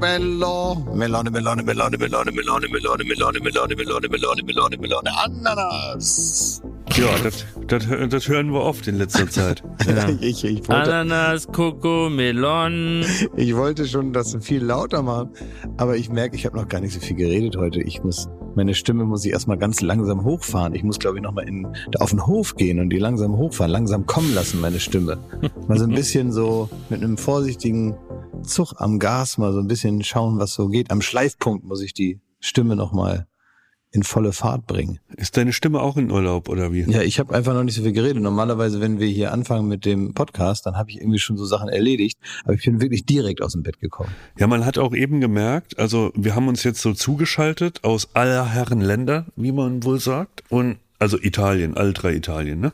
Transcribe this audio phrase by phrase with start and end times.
[0.00, 6.60] Schokomello, Melone, Melone, Melone, Melone, Melone, Melone, Melone, Melone, Melone, Melone, Melone, Melone, Ananas.
[6.96, 9.62] Ja, das, das, das hören wir oft in letzter Zeit.
[9.86, 10.08] Ja.
[10.20, 13.04] ich, ich, wollte, Ananas, Koko, Melon.
[13.36, 15.30] ich wollte schon das viel lauter machen,
[15.76, 17.80] aber ich merke, ich habe noch gar nicht so viel geredet heute.
[17.80, 20.74] Ich muss, meine Stimme muss ich erstmal ganz langsam hochfahren.
[20.74, 21.66] Ich muss, glaube ich, nochmal in,
[21.98, 25.18] auf den Hof gehen und die langsam hochfahren, langsam kommen lassen, meine Stimme.
[25.68, 27.96] Mal so ein bisschen so mit einem vorsichtigen
[28.42, 30.90] Zug am Gas mal so ein bisschen schauen, was so geht.
[30.90, 33.26] Am Schleifpunkt muss ich die Stimme nochmal
[33.92, 35.00] in volle Fahrt bringen.
[35.16, 36.82] Ist deine Stimme auch in Urlaub oder wie?
[36.82, 38.22] Ja, ich habe einfach noch nicht so viel geredet.
[38.22, 41.68] Normalerweise, wenn wir hier anfangen mit dem Podcast, dann habe ich irgendwie schon so Sachen
[41.68, 42.18] erledigt.
[42.44, 44.10] Aber ich bin wirklich direkt aus dem Bett gekommen.
[44.38, 48.46] Ja, man hat auch eben gemerkt, also wir haben uns jetzt so zugeschaltet aus aller
[48.46, 50.44] Herren Länder, wie man wohl sagt.
[50.48, 52.72] Und also Italien, drei Italien, ne?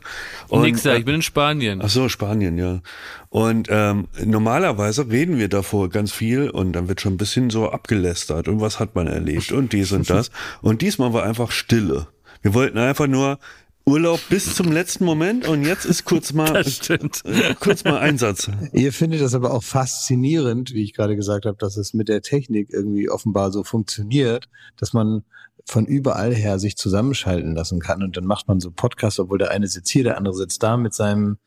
[0.49, 1.81] Und, Nix da, ich bin in Spanien.
[1.81, 2.81] Ach so, Spanien, ja.
[3.29, 7.69] Und ähm, normalerweise reden wir davor ganz viel und dann wird schon ein bisschen so
[7.69, 10.29] abgelästert und was hat man erlebt und dies und das.
[10.61, 12.07] Und diesmal war einfach Stille.
[12.41, 13.39] Wir wollten einfach nur
[13.85, 18.51] Urlaub bis zum letzten Moment und jetzt ist kurz mal äh, kurz mal Einsatz.
[18.73, 22.21] Ihr findet das aber auch faszinierend, wie ich gerade gesagt habe, dass es mit der
[22.21, 25.23] Technik irgendwie offenbar so funktioniert, dass man
[25.69, 29.51] von überall her sich zusammenschalten lassen kann und dann macht man so Podcasts, obwohl der
[29.51, 31.37] eine sitzt hier, der andere sitzt da mit seinem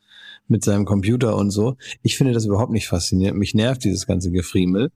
[0.47, 1.75] mit seinem Computer und so.
[2.03, 3.37] Ich finde das überhaupt nicht faszinierend.
[3.39, 4.91] Mich nervt dieses ganze Gefriemel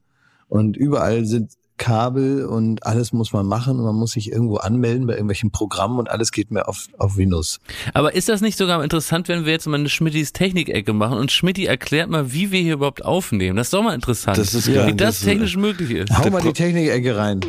[0.48, 5.06] und überall sind Kabel und alles muss man machen und man muss sich irgendwo anmelden
[5.06, 7.58] bei irgendwelchen Programmen und alles geht mir auf, auf Windows.
[7.94, 11.32] Aber ist das nicht sogar interessant, wenn wir jetzt mal eine Schmittis Technik-Ecke machen und
[11.32, 13.56] Schmitti erklärt mal, wie wir hier überhaupt aufnehmen?
[13.56, 14.38] Das ist doch mal interessant.
[14.38, 14.82] Das ist Ja.
[14.82, 16.16] wie nicht- das technisch möglich ist.
[16.16, 17.40] Hau mal die Technik-Ecke rein.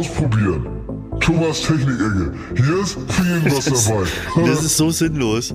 [0.00, 0.66] Ausprobieren.
[1.20, 2.34] Thomas Technik-Ecke.
[2.56, 3.64] Hier ist für jeden was
[4.34, 4.46] dabei.
[4.48, 5.54] Das ist so sinnlos.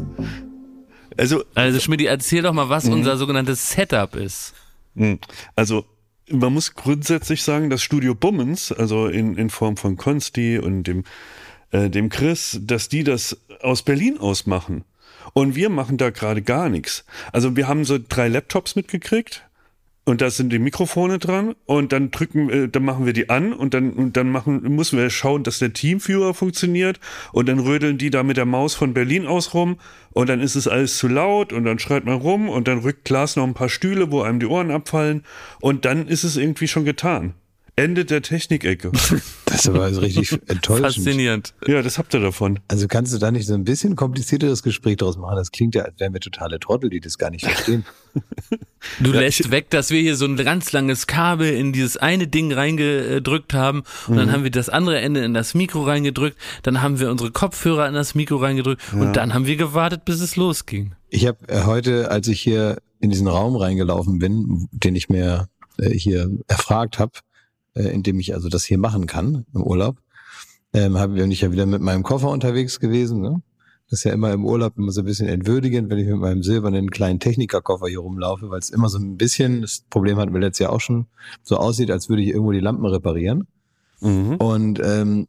[1.17, 2.69] Also Also Schmitti, erzähl doch mal, Mhm.
[2.69, 4.53] was unser sogenanntes Setup ist.
[4.95, 5.19] Hm.
[5.55, 5.85] Also
[6.29, 11.03] man muss grundsätzlich sagen, das Studio Bummens, also in, in Form von Konsti und dem,
[11.72, 14.84] äh, dem Chris, dass die das aus Berlin aus machen.
[15.34, 17.03] Und wir machen da gerade gar nichts.
[17.31, 19.44] Also wir haben so drei Laptops mitgekriegt
[20.05, 23.53] und da sind die Mikrofone dran und dann drücken, äh, dann machen wir die an
[23.53, 26.99] und dann, und dann machen, müssen wir schauen, dass der Teamviewer funktioniert
[27.33, 29.77] und dann rödeln die da mit der Maus von Berlin aus rum
[30.11, 33.05] und dann ist es alles zu laut und dann schreit man rum und dann rückt
[33.05, 35.23] Klaas noch ein paar Stühle, wo einem die Ohren abfallen
[35.59, 37.33] und dann ist es irgendwie schon getan.
[37.78, 38.91] Ende der Technikecke.
[39.47, 40.96] Das ist aber also richtig enttäuschend.
[40.96, 41.53] Faszinierend.
[41.66, 42.59] ja, das habt ihr davon.
[42.68, 45.38] Also kannst du da nicht so ein bisschen komplizierteres Gespräch draus machen?
[45.38, 47.85] Das klingt ja, als wären wir totale Trottel, die das gar nicht verstehen.
[49.00, 52.52] Du lässt weg, dass wir hier so ein ganz langes Kabel in dieses eine Ding
[52.53, 54.18] reingedrückt haben und Mhm.
[54.18, 57.88] dann haben wir das andere Ende in das Mikro reingedrückt, dann haben wir unsere Kopfhörer
[57.88, 60.94] in das Mikro reingedrückt und dann haben wir gewartet, bis es losging.
[61.09, 65.47] Ich habe äh, heute, als ich hier in diesen Raum reingelaufen bin, den ich mir
[65.80, 67.12] äh, hier erfragt habe,
[67.75, 69.97] äh, in dem ich also das hier machen kann im Urlaub,
[70.74, 73.22] ähm, habe bin ich ja wieder mit meinem Koffer unterwegs gewesen.
[73.22, 73.41] Ne?
[73.90, 76.41] Das ist ja immer im Urlaub immer so ein bisschen entwürdigend, wenn ich mit meinem
[76.41, 80.41] silbernen kleinen Technikerkoffer hier rumlaufe, weil es immer so ein bisschen, das Problem hatten wir
[80.41, 81.06] letztes Jahr auch schon,
[81.44, 83.47] so aussieht, als würde ich irgendwo die Lampen reparieren.
[84.02, 84.35] Mhm.
[84.35, 85.28] Und ähm,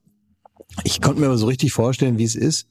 [0.85, 2.69] ich konnte mir aber so richtig vorstellen, wie es ist,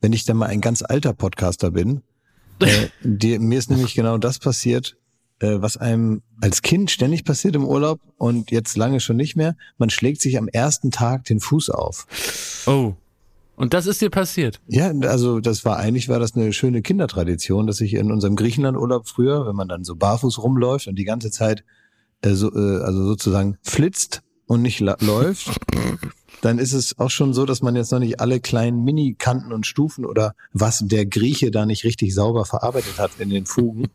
[0.00, 2.02] wenn ich dann mal ein ganz alter Podcaster bin.
[2.60, 4.96] äh, die, mir ist nämlich genau das passiert,
[5.40, 9.56] was einem als Kind ständig passiert im Urlaub und jetzt lange schon nicht mehr.
[9.78, 12.06] Man schlägt sich am ersten Tag den Fuß auf.
[12.66, 12.94] Oh.
[13.56, 14.60] Und das ist dir passiert.
[14.68, 19.08] Ja, also das war eigentlich war das eine schöne Kindertradition, dass ich in unserem Griechenlandurlaub
[19.08, 21.64] früher, wenn man dann so barfuß rumläuft und die ganze Zeit
[22.22, 25.50] äh, so, äh, also sozusagen flitzt und nicht läuft,
[26.42, 29.66] dann ist es auch schon so, dass man jetzt noch nicht alle kleinen Mini-Kanten und
[29.66, 33.88] Stufen oder was der Grieche da nicht richtig sauber verarbeitet hat in den Fugen,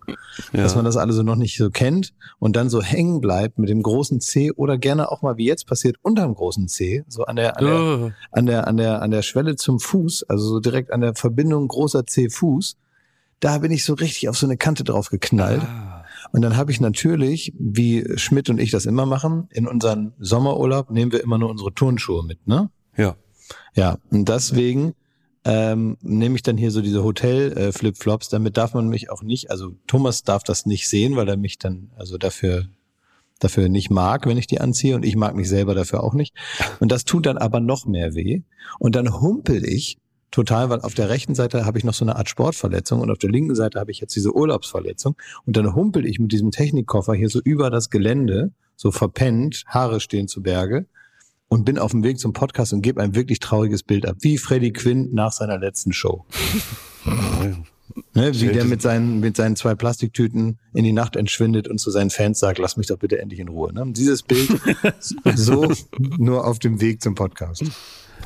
[0.52, 3.70] dass man das alles so noch nicht so kennt und dann so hängen bleibt mit
[3.70, 7.36] dem großen C oder gerne auch mal wie jetzt passiert unterm großen C, so an
[7.36, 8.12] der, an der Oh.
[8.32, 11.68] an der, an der, an der Schwelle zum Fuß, also so direkt an der Verbindung
[11.68, 12.76] großer C-Fuß,
[13.40, 15.62] da bin ich so richtig auf so eine Kante drauf geknallt.
[16.32, 20.90] Und dann habe ich natürlich, wie Schmidt und ich das immer machen, in unseren Sommerurlaub
[20.90, 22.70] nehmen wir immer nur unsere Turnschuhe mit, ne?
[22.98, 23.16] Ja.
[23.76, 24.94] Ja, und deswegen
[25.44, 28.30] ähm, nehme ich dann hier so diese Hotel-Flipflops.
[28.30, 31.58] Damit darf man mich auch nicht, also Thomas darf das nicht sehen, weil er mich
[31.58, 32.68] dann also dafür
[33.40, 36.36] dafür nicht mag, wenn ich die anziehe und ich mag mich selber dafür auch nicht.
[36.80, 38.44] Und das tut dann aber noch mehr weh.
[38.80, 39.98] Und dann humpel ich
[40.32, 43.18] total, weil auf der rechten Seite habe ich noch so eine Art Sportverletzung und auf
[43.18, 45.16] der linken Seite habe ich jetzt diese Urlaubsverletzung.
[45.46, 50.00] Und dann humpel ich mit diesem Technikkoffer hier so über das Gelände, so verpennt, Haare
[50.00, 50.86] stehen zu Berge
[51.48, 54.38] und bin auf dem Weg zum Podcast und gebe ein wirklich trauriges Bild ab, wie
[54.38, 56.26] Freddie Quinn nach seiner letzten Show.
[58.14, 61.92] Ne, wie der mit seinen, mit seinen zwei Plastiktüten in die Nacht entschwindet und zu
[61.92, 63.74] seinen Fans sagt, lass mich doch bitte endlich in Ruhe.
[63.74, 63.84] Ne?
[63.88, 64.50] Dieses Bild
[65.36, 65.70] so
[66.18, 67.66] nur auf dem Weg zum Podcast.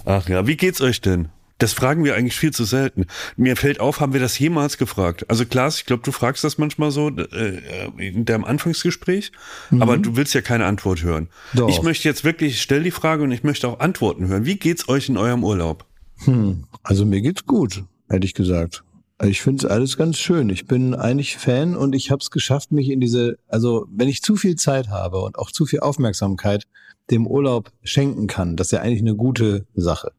[0.05, 1.29] Ach ja, wie geht's euch denn?
[1.57, 3.05] Das fragen wir eigentlich viel zu selten.
[3.37, 5.29] Mir fällt auf, haben wir das jemals gefragt?
[5.29, 7.61] Also Klaas, ich glaube, du fragst das manchmal so äh,
[7.97, 9.31] in deinem Anfangsgespräch,
[9.69, 9.81] mhm.
[9.81, 11.29] aber du willst ja keine Antwort hören.
[11.53, 11.69] Doch.
[11.69, 14.45] Ich möchte jetzt wirklich, stell die Frage und ich möchte auch Antworten hören.
[14.45, 15.85] Wie geht's euch in eurem Urlaub?
[16.25, 18.83] Hm, also mir geht's gut, hätte ich gesagt.
[19.23, 20.49] Ich finde es alles ganz schön.
[20.49, 24.21] Ich bin eigentlich Fan und ich habe es geschafft, mich in diese, also wenn ich
[24.21, 26.65] zu viel Zeit habe und auch zu viel Aufmerksamkeit
[27.09, 30.11] dem Urlaub schenken kann, das ist ja eigentlich eine gute Sache.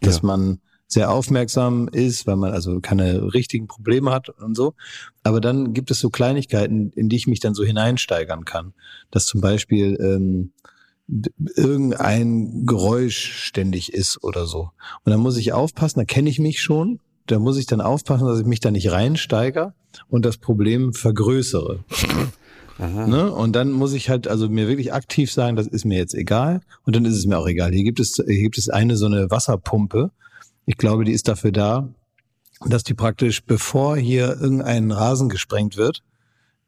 [0.00, 0.26] Dass ja.
[0.26, 0.60] man
[0.92, 4.74] sehr aufmerksam ist, weil man also keine richtigen Probleme hat und so.
[5.22, 8.74] Aber dann gibt es so Kleinigkeiten, in die ich mich dann so hineinsteigern kann.
[9.10, 10.52] Dass zum Beispiel ähm,
[11.56, 14.70] irgendein Geräusch ständig ist oder so.
[15.04, 17.00] Und dann muss ich aufpassen, da kenne ich mich schon.
[17.26, 19.72] Da muss ich dann aufpassen, dass ich mich da nicht reinsteige
[20.08, 21.84] und das Problem vergrößere.
[22.78, 23.30] Ne?
[23.30, 26.60] Und dann muss ich halt also mir wirklich aktiv sagen, das ist mir jetzt egal.
[26.84, 27.72] Und dann ist es mir auch egal.
[27.72, 30.10] Hier gibt es, hier gibt es eine so eine Wasserpumpe,
[30.66, 31.88] ich glaube, die ist dafür da,
[32.66, 36.02] dass die praktisch, bevor hier irgendein Rasen gesprengt wird,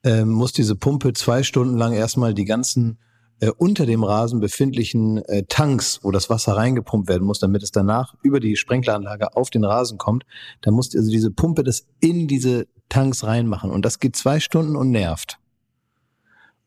[0.03, 2.99] äh, muss diese Pumpe zwei Stunden lang erstmal die ganzen
[3.41, 7.71] äh, unter dem Rasen befindlichen äh, Tanks, wo das Wasser reingepumpt werden muss, damit es
[7.71, 10.25] danach über die Sprenkleranlage auf den Rasen kommt.
[10.61, 13.71] Da muss also diese Pumpe das in diese Tanks reinmachen.
[13.71, 15.39] Und das geht zwei Stunden und nervt.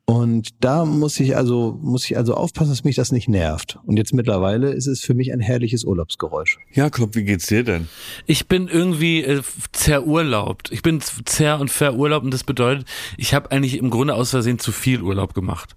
[0.10, 3.78] Und da muss ich also, muss ich also aufpassen, dass mich das nicht nervt.
[3.86, 6.60] Und jetzt mittlerweile ist es für mich ein herrliches Urlaubsgeräusch.
[6.72, 7.90] Jakob, wie geht's dir denn?
[8.26, 9.42] Ich bin irgendwie äh,
[9.74, 10.72] zerurlaubt.
[10.72, 12.88] Ich bin zer- und verurlaubt und das bedeutet,
[13.18, 15.76] ich habe eigentlich im Grunde aus Versehen zu viel Urlaub gemacht.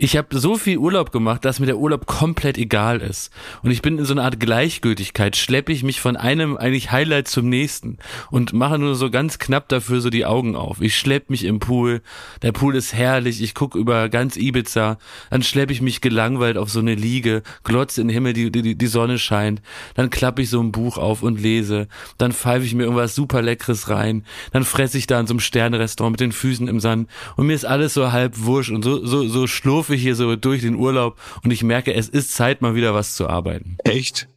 [0.00, 3.32] Ich habe so viel Urlaub gemacht, dass mir der Urlaub komplett egal ist.
[3.62, 7.26] Und ich bin in so einer Art Gleichgültigkeit, schleppe ich mich von einem eigentlich Highlight
[7.26, 7.98] zum nächsten
[8.30, 10.80] und mache nur so ganz knapp dafür so die Augen auf.
[10.80, 12.00] Ich schlepp mich im Pool,
[12.42, 14.98] der Pool ist herrlich, ich guck über ganz Ibiza,
[15.30, 18.76] dann schleppe ich mich gelangweilt auf so eine Liege, glotze in den Himmel, die, die,
[18.76, 19.62] die Sonne scheint,
[19.94, 21.88] dann klappe ich so ein Buch auf und lese,
[22.18, 25.40] dann pfeife ich mir irgendwas super Leckeres rein, dann fresse ich da in so einem
[25.40, 29.04] Sternrestaurant mit den Füßen im Sand und mir ist alles so halb wurscht und so,
[29.04, 32.62] so, so schlurf schlurfe hier so durch den Urlaub und ich merke, es ist Zeit,
[32.62, 33.76] mal wieder was zu arbeiten.
[33.84, 34.28] Echt?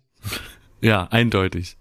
[0.82, 1.78] Ja, eindeutig.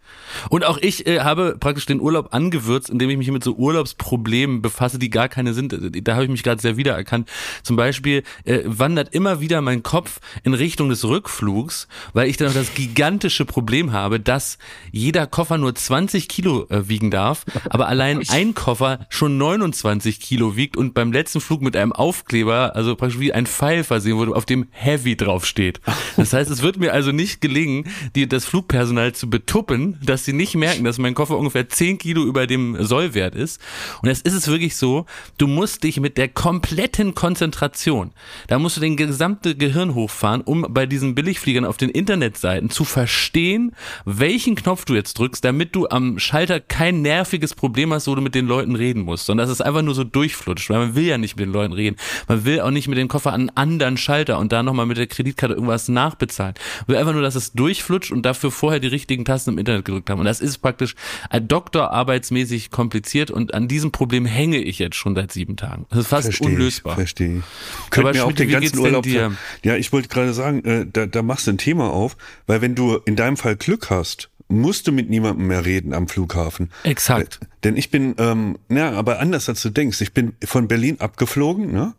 [0.49, 4.63] Und auch ich äh, habe praktisch den Urlaub angewürzt, indem ich mich mit so Urlaubsproblemen
[4.63, 5.75] befasse, die gar keine sind.
[6.07, 7.29] Da habe ich mich gerade sehr wiedererkannt.
[7.63, 12.49] Zum Beispiel äh, wandert immer wieder mein Kopf in Richtung des Rückflugs, weil ich dann
[12.49, 14.59] noch das gigantische Problem habe, dass
[14.93, 20.57] jeder Koffer nur 20 Kilo äh, wiegen darf, aber allein ein Koffer schon 29 Kilo
[20.57, 24.35] wiegt und beim letzten Flug mit einem Aufkleber, also praktisch wie ein Pfeil versehen wurde,
[24.35, 25.81] auf dem Heavy draufsteht.
[26.17, 27.85] Das heißt, es wird mir also nicht gelingen,
[28.15, 32.25] die, das Flugpersonal zu betuppen, dass sie nicht merken, dass mein Koffer ungefähr 10 Kilo
[32.25, 33.61] über dem Sollwert ist.
[34.03, 35.07] Und jetzt ist es wirklich so,
[35.39, 38.13] du musst dich mit der kompletten Konzentration,
[38.49, 42.85] da musst du den gesamte Gehirn hochfahren, um bei diesen Billigfliegern auf den Internetseiten zu
[42.85, 43.75] verstehen,
[44.05, 48.23] welchen Knopf du jetzt drückst, damit du am Schalter kein nerviges Problem hast, wo du
[48.23, 51.05] mit den Leuten reden musst, sondern dass es einfach nur so durchflutscht, weil man will
[51.05, 51.97] ja nicht mit den Leuten reden.
[52.29, 54.97] Man will auch nicht mit dem Koffer an einen anderen Schalter und da nochmal mit
[54.97, 56.55] der Kreditkarte irgendwas nachbezahlen.
[56.81, 59.85] Man will einfach nur, dass es durchflutscht und dafür vorher die richtigen Tasten im Internet
[59.91, 60.21] gedrückt haben.
[60.21, 60.95] Und das ist praktisch
[61.31, 65.87] doktorarbeitsmäßig kompliziert und an diesem Problem hänge ich jetzt schon seit sieben Tagen.
[65.91, 66.95] Das ist fast versteh unlösbar.
[66.95, 67.91] Verstehe ich.
[67.91, 69.05] Könnte mir auch den ganzen Urlaub.
[69.05, 69.37] Dir?
[69.65, 72.17] Ja, ich wollte gerade sagen, äh, da, da machst du ein Thema auf,
[72.47, 76.09] weil wenn du in deinem Fall Glück hast, musst du mit niemandem mehr reden am
[76.09, 76.71] Flughafen.
[76.83, 77.39] Exakt.
[77.41, 81.01] Äh, denn ich bin, ähm, na, aber anders als du denkst, ich bin von Berlin
[81.01, 81.95] abgeflogen, ne?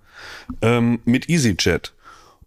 [0.62, 1.94] Ähm, mit EasyJet.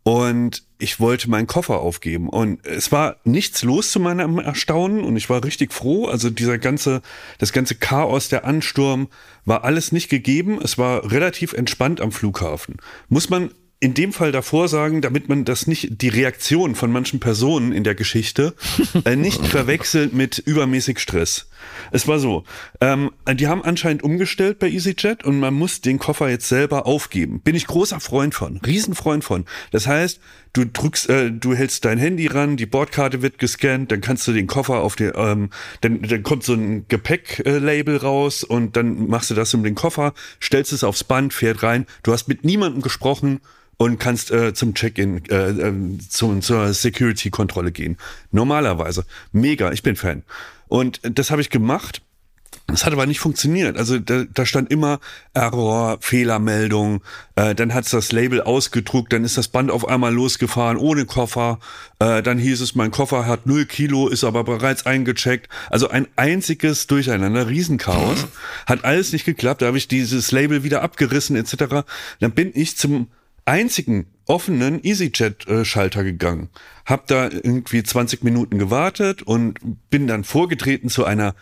[0.03, 5.17] Und ich wollte meinen Koffer aufgeben und es war nichts los zu meinem Erstaunen und
[5.17, 6.07] ich war richtig froh.
[6.07, 7.00] Also dieser ganze,
[7.38, 9.09] das ganze Chaos, der Ansturm
[9.47, 10.61] war alles nicht gegeben.
[10.62, 12.76] Es war relativ entspannt am Flughafen.
[13.09, 13.50] Muss man
[13.81, 17.83] in dem Fall davor sagen, damit man das nicht, die Reaktion von manchen Personen in
[17.83, 18.55] der Geschichte
[19.07, 21.49] äh, nicht verwechselt mit übermäßig Stress.
[21.90, 22.44] Es war so,
[22.80, 27.40] ähm, die haben anscheinend umgestellt bei EasyJet und man muss den Koffer jetzt selber aufgeben.
[27.40, 29.44] Bin ich großer Freund von, Riesenfreund von.
[29.71, 30.21] Das heißt,
[30.52, 34.33] du drückst, äh, du hältst dein Handy ran, die Bordkarte wird gescannt, dann kannst du
[34.33, 39.30] den Koffer auf den, ähm, dann, dann kommt so ein Gepäcklabel raus und dann machst
[39.30, 41.87] du das um den Koffer, stellst es aufs Band, fährt rein.
[42.02, 43.40] Du hast mit niemandem gesprochen
[43.76, 47.97] und kannst äh, zum Check-in, äh, äh, zum, zur Security-Kontrolle gehen.
[48.30, 49.04] Normalerweise.
[49.33, 50.23] Mega, ich bin Fan.
[50.68, 52.02] Und das habe ich gemacht.
[52.66, 53.76] Das hat aber nicht funktioniert.
[53.76, 54.99] Also da, da stand immer
[55.35, 57.02] Error, Fehlermeldung.
[57.37, 61.59] Äh, dann hat's das Label ausgedruckt, dann ist das Band auf einmal losgefahren ohne Koffer.
[61.99, 65.50] Äh, dann hieß es, mein Koffer hat null Kilo, ist aber bereits eingecheckt.
[65.68, 68.26] Also ein einziges Durcheinander, Riesenchaos.
[68.66, 69.61] Hat alles nicht geklappt.
[69.61, 71.85] Da habe ich dieses Label wieder abgerissen etc.
[72.21, 73.09] Dann bin ich zum
[73.44, 76.49] einzigen offenen EasyJet-Schalter gegangen.
[76.85, 79.59] Hab da irgendwie 20 Minuten gewartet und
[79.90, 81.35] bin dann vorgetreten zu einer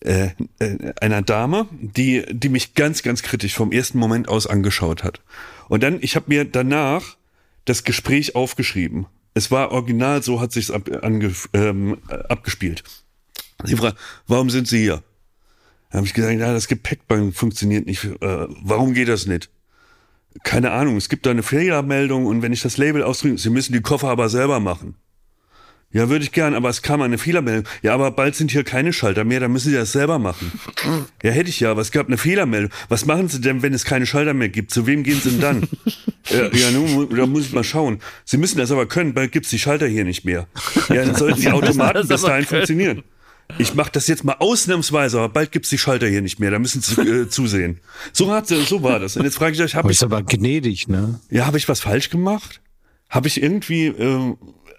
[0.00, 5.04] äh, äh, einer Dame, die, die mich ganz, ganz kritisch vom ersten Moment aus angeschaut
[5.04, 5.22] hat.
[5.68, 7.16] Und dann, ich habe mir danach
[7.64, 9.06] das Gespräch aufgeschrieben.
[9.34, 12.82] Es war original, so hat sich's ab, ange, ähm, abgespielt.
[13.62, 15.02] Sie fragt, warum sind Sie hier?
[15.90, 18.04] Da habe ich gesagt, ja, das Gepäckband funktioniert nicht.
[18.04, 19.48] Äh, warum geht das nicht?
[20.42, 23.72] Keine Ahnung, es gibt da eine Fehlermeldung und wenn ich das Label ausdrücke, Sie müssen
[23.72, 24.96] die Koffer aber selber machen.
[25.94, 27.68] Ja, würde ich gern, aber es kam eine Fehlermeldung.
[27.82, 30.50] Ja, aber bald sind hier keine Schalter mehr, dann müssen Sie das selber machen.
[31.22, 32.72] Ja, hätte ich ja, aber es gab eine Fehlermeldung.
[32.88, 34.72] Was machen Sie denn, wenn es keine Schalter mehr gibt?
[34.72, 35.68] Zu wem gehen Sie denn dann?
[36.30, 38.00] ja, ja nun, da muss ich mal schauen.
[38.24, 40.48] Sie müssen das aber können, bald gibt's die Schalter hier nicht mehr.
[40.88, 43.04] Ja, dann sollten die Automaten bis dahin funktionieren.
[43.58, 46.50] Ich mache das jetzt mal ausnahmsweise, aber bald gibt's die Schalter hier nicht mehr.
[46.50, 47.80] Da müssen Sie äh, zusehen.
[48.12, 49.16] So hat so war das.
[49.16, 51.20] Und jetzt frage ich euch, habe ich aber gnädig, ne?
[51.30, 52.60] ja, habe ich was falsch gemacht?
[53.10, 54.34] Habe ich irgendwie äh,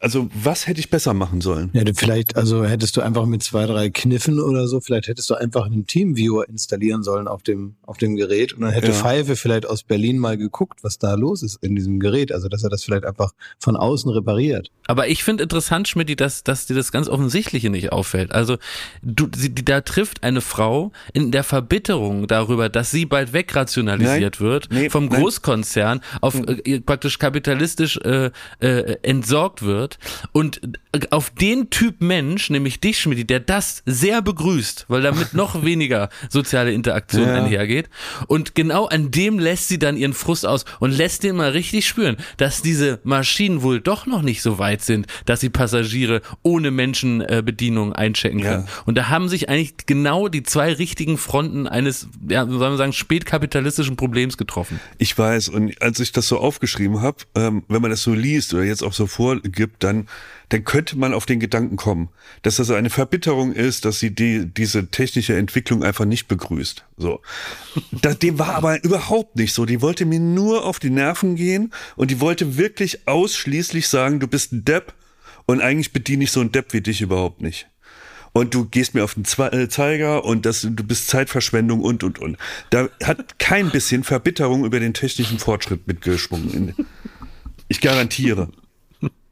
[0.06, 1.72] also was hätte ich besser machen sollen?
[1.74, 5.28] Ja, du vielleicht, also hättest du einfach mit zwei, drei Kniffen oder so, vielleicht hättest
[5.32, 8.94] du einfach einen Teamviewer installieren sollen auf dem, auf dem Gerät und dann hätte Ja.
[8.94, 12.32] Pfeife vielleicht aus Berlin mal geguckt, was da los ist in diesem Gerät.
[12.32, 14.70] Also, dass er das vielleicht einfach von außen repariert.
[14.86, 18.32] Aber ich finde interessant, Schmidt, dass, dass dir das ganz Offensichtliche nicht auffällt.
[18.32, 18.58] Also
[19.02, 24.40] du, sie, die, da trifft eine Frau in der Verbitterung darüber, dass sie bald wegrationalisiert
[24.40, 24.48] Nein.
[24.48, 25.20] wird Nee, vom nein.
[25.20, 29.95] Großkonzern, auf äh, praktisch kapitalistisch äh, äh, entsorgt wird
[30.32, 30.62] und
[31.10, 36.10] auf den Typ Mensch, nämlich dich, Schmidt, der das sehr begrüßt, weil damit noch weniger
[36.30, 37.36] soziale Interaktion Ja.
[37.36, 37.90] einhergeht.
[38.28, 41.88] Und genau an dem lässt sie dann ihren Frust aus und lässt den mal richtig
[41.88, 46.72] spüren, dass diese Maschinen wohl doch noch nicht so weit sind, dass sie Passagiere ohne
[46.72, 48.52] Menschenbedienung einchecken Ja.
[48.52, 48.68] können.
[48.86, 52.94] Und da haben sich eigentlich genau die zwei richtigen Fronten eines, ja, sollen wir sagen,
[52.94, 54.80] spätkapitalistischen Problems getroffen.
[54.98, 58.54] Ich weiß, und als ich das so aufgeschrieben habe, ähm, wenn man das so liest
[58.54, 60.08] oder jetzt auch so vorgibt, dann,
[60.50, 62.10] dann könnte man auf den Gedanken kommen,
[62.41, 66.86] dass das eine Verbitterung ist, dass sie die, diese technische Entwicklung einfach nicht begrüßt.
[66.98, 67.22] So.
[67.91, 69.65] Das, dem war aber überhaupt nicht so.
[69.65, 74.27] Die wollte mir nur auf die Nerven gehen und die wollte wirklich ausschließlich sagen, du
[74.27, 74.94] bist ein Depp
[75.46, 77.67] und eigentlich bediene ich so einen Depp wie dich überhaupt nicht.
[78.34, 82.20] Und du gehst mir auf den äh, Zeiger und das, du bist Zeitverschwendung und, und,
[82.20, 82.38] und.
[82.70, 86.75] Da hat kein bisschen Verbitterung über den technischen Fortschritt mitgeschwungen.
[87.70, 88.50] Ich garantiere.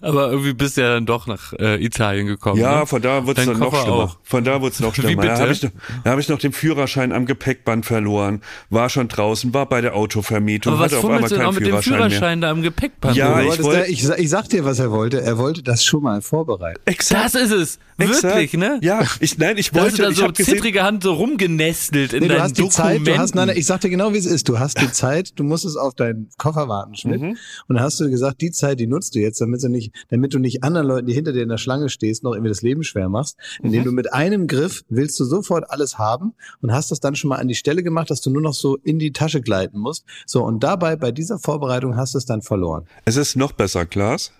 [0.00, 2.60] Aber irgendwie bist du ja dann doch nach äh, Italien gekommen.
[2.60, 2.86] Ja, ne?
[2.86, 3.96] von da wurde es dann noch schlimmer.
[3.96, 4.18] auch.
[4.22, 5.22] Von da wurde es noch Wie schlimmer.
[5.24, 5.70] Da habe ich, noch-
[6.04, 9.94] da hab ich noch den Führerschein am Gepäckband verloren, war schon draußen, war bei der
[9.96, 12.62] Autovermietung, Aber was hatte auf einmal du keinen auch mit dem Führerschein, Führerschein da im
[12.62, 13.16] Gepäckband?
[13.16, 13.34] Ja?
[13.34, 15.20] Du ich wolltest wollt- da, ich, ich sag dir, was er wollte.
[15.22, 16.80] Er wollte das schon mal vorbereiten.
[16.84, 16.92] mehr.
[16.94, 17.34] Exakt.
[17.34, 17.78] das ist es.
[17.98, 18.22] exakt.
[18.24, 18.78] Wirklich, ne?
[18.82, 21.02] Ja, ich, nein, ich Da hast wollte, du da ich so habe gesehen, zittrige Hand
[21.02, 23.14] so rumgenestelt in Nee, du deinen hast die Zeit, Dokumenten.
[23.14, 24.48] du hast, nein, nein, ich sag dir genau, wie es ist.
[24.48, 27.20] Du hast die Zeit, du musst es auf deinen Koffer warten, Schmidt.
[27.22, 27.36] Mhm.
[27.68, 30.34] Und dann hast du gesagt, die Zeit, die nutzt du jetzt, damit du nicht, damit
[30.34, 32.82] du nicht anderen Leuten, die hinter dir in der Schlange stehst, noch irgendwie das Leben
[32.82, 33.36] schwer machst.
[33.62, 33.84] Indem Mhm.
[33.86, 37.36] du mit einem Griff willst du sofort alles haben und hast das dann schon mal
[37.36, 40.04] an die Stelle gemacht, dass du nur noch so in die Tasche gleiten musst.
[40.26, 42.84] So, und dabei, bei dieser Vorbereitung hast du es dann verloren.
[43.04, 44.32] Es ist noch besser, Klaas.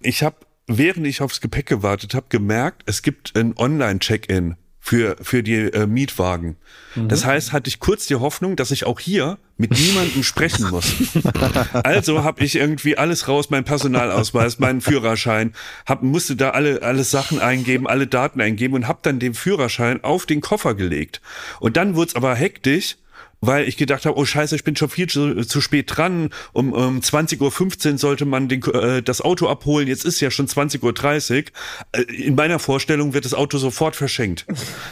[0.00, 0.36] Ich habe,
[0.66, 4.56] während ich aufs Gepäck gewartet habe, gemerkt, es gibt ein Online-Check-In
[4.88, 6.56] für, für die äh, Mietwagen.
[6.96, 10.94] Das heißt, hatte ich kurz die Hoffnung, dass ich auch hier mit niemandem sprechen muss.
[11.84, 15.52] Also habe ich irgendwie alles raus, mein Personalausweis, meinen Führerschein,
[15.86, 20.02] hab, musste da alle, alle Sachen eingeben, alle Daten eingeben und habe dann den Führerschein
[20.02, 21.20] auf den Koffer gelegt.
[21.60, 22.96] Und dann wurde es aber hektisch,
[23.40, 26.30] weil ich gedacht habe, oh scheiße, ich bin schon viel zu, zu spät dran.
[26.52, 29.86] Um, um 20.15 Uhr sollte man den, äh, das Auto abholen.
[29.86, 31.44] Jetzt ist ja schon 20.30 Uhr.
[31.92, 34.46] Äh, in meiner Vorstellung wird das Auto sofort verschenkt.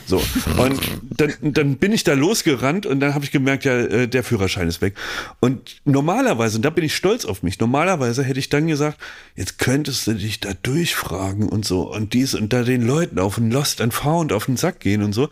[0.06, 0.22] So.
[0.58, 0.80] Und
[1.16, 4.68] dann, dann bin ich da losgerannt und dann habe ich gemerkt, ja, äh, der Führerschein
[4.68, 4.94] ist weg.
[5.40, 8.98] Und normalerweise, und da bin ich stolz auf mich, normalerweise hätte ich dann gesagt,
[9.34, 13.36] jetzt könntest du dich da durchfragen und so und dies und da den Leuten auf
[13.36, 15.28] den Lost and Found auf den Sack gehen und so.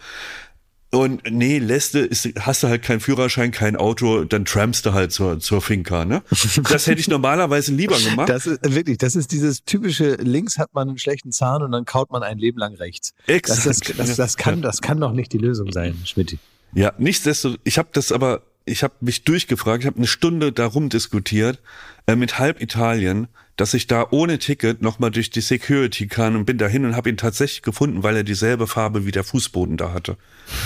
[0.94, 4.92] Und nee, lässt du, ist, hast du halt keinen Führerschein, kein Auto, dann trampst du
[4.92, 6.22] halt zur, zur Finca, ne?
[6.70, 8.28] Das hätte ich normalerweise lieber gemacht.
[8.28, 11.84] Das ist wirklich, das ist dieses typische, links hat man einen schlechten Zahn und dann
[11.84, 13.12] kaut man ein Leben lang rechts.
[13.26, 13.98] Das, das, Exakt.
[13.98, 16.38] das, das, kann, das kann doch nicht die Lösung sein, Schmidt.
[16.74, 20.88] Ja, nichtsdestotrotz, ich habe das aber, ich habe mich durchgefragt, ich habe eine Stunde darum
[20.90, 21.60] diskutiert
[22.06, 26.44] äh, mit halb Italien, dass ich da ohne Ticket nochmal durch die Security kann und
[26.44, 29.92] bin dahin und habe ihn tatsächlich gefunden, weil er dieselbe Farbe wie der Fußboden da
[29.92, 30.16] hatte.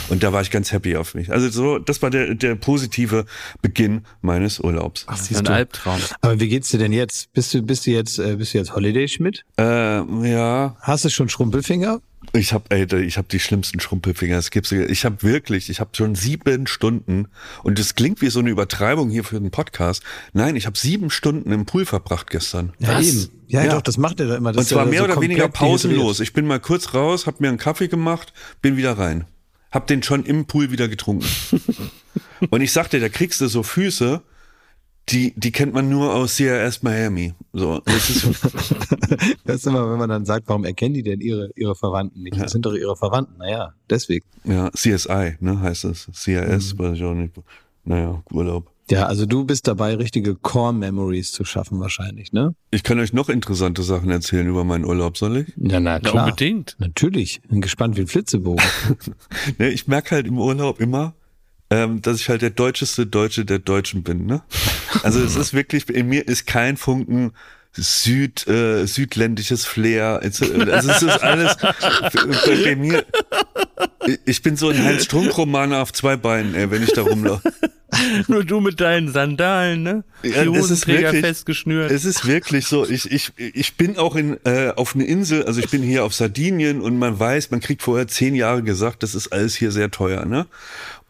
[0.08, 1.30] Und da war ich ganz happy auf mich.
[1.30, 3.26] Also so, das war der, der positive
[3.62, 5.04] Beginn meines Urlaubs.
[5.06, 6.00] Ach, Ein Albtraum.
[6.20, 7.32] Aber wie geht's dir denn jetzt?
[7.32, 9.44] Bist du, bist du jetzt, äh, bist du jetzt Holiday Schmidt?
[9.58, 12.00] Äh, ja, Hast du schon Schrumpelfinger?
[12.32, 14.36] Ich habe, ey, ich habe die schlimmsten Schrumpelfinger.
[14.36, 14.70] Es gibt's.
[14.72, 17.28] Ich habe wirklich, ich habe schon sieben Stunden
[17.62, 20.02] und das klingt wie so eine Übertreibung hier für den Podcast.
[20.32, 22.72] Nein, ich habe sieben Stunden im Pool verbracht gestern.
[22.78, 23.06] Ja, Was?
[23.06, 23.28] eben.
[23.46, 23.74] Ja, Ja.
[23.74, 24.52] doch, das macht er da immer.
[24.52, 26.20] Das Und zwar mehr so oder weniger pausenlos.
[26.20, 29.24] Ich bin mal kurz raus, habe mir einen Kaffee gemacht, bin wieder rein.
[29.70, 31.26] Hab den schon im Pool wieder getrunken.
[32.50, 34.22] und ich sagte, da kriegst du so Füße,
[35.10, 37.34] die, die kennt man nur aus CRS Miami.
[37.52, 38.24] So, das ist,
[39.44, 42.38] Das ist immer, wenn man dann sagt, warum erkennen die denn ihre, ihre Verwandten nicht?
[42.40, 43.38] Das sind doch ihre Verwandten.
[43.38, 44.24] Naja, deswegen.
[44.44, 46.08] ja, CSI, ne, heißt es.
[46.12, 46.78] CRS, Mhm.
[46.78, 47.32] weiß ich auch nicht.
[47.84, 48.70] Naja, Urlaub.
[48.90, 52.54] Ja, also du bist dabei, richtige Core-Memories zu schaffen wahrscheinlich, ne?
[52.70, 55.48] Ich kann euch noch interessante Sachen erzählen über meinen Urlaub, soll ich?
[55.58, 56.24] Ja, na Ja, klar.
[56.24, 56.74] unbedingt.
[56.78, 57.42] Natürlich.
[57.50, 58.64] Bin gespannt wie ein Flitzebogen.
[59.58, 61.14] Ne, ich merke halt im Urlaub immer,
[61.70, 64.26] ähm, dass ich halt der deutscheste Deutsche der Deutschen bin.
[64.26, 64.42] Ne?
[65.02, 67.32] Also es ist wirklich, in mir ist kein Funken
[67.72, 70.20] Süd, äh, südländisches Flair.
[70.22, 73.04] Also es ist alles bei, bei mir.
[74.24, 77.52] Ich bin so ein Heinz Strunk-Romaner auf zwei Beinen, ey, wenn ich da rumlaufe.
[78.26, 80.04] Nur du mit deinen Sandalen, ne?
[80.22, 81.90] Ja, Die das ist Hosenträger wirklich- festgeschnürt.
[81.90, 82.86] Es ist wirklich so.
[82.88, 86.14] Ich, ich, ich bin auch in, äh, auf eine Insel, also ich bin hier auf
[86.14, 89.90] Sardinien und man weiß, man kriegt vorher zehn Jahre gesagt, das ist alles hier sehr
[89.90, 90.46] teuer, ne?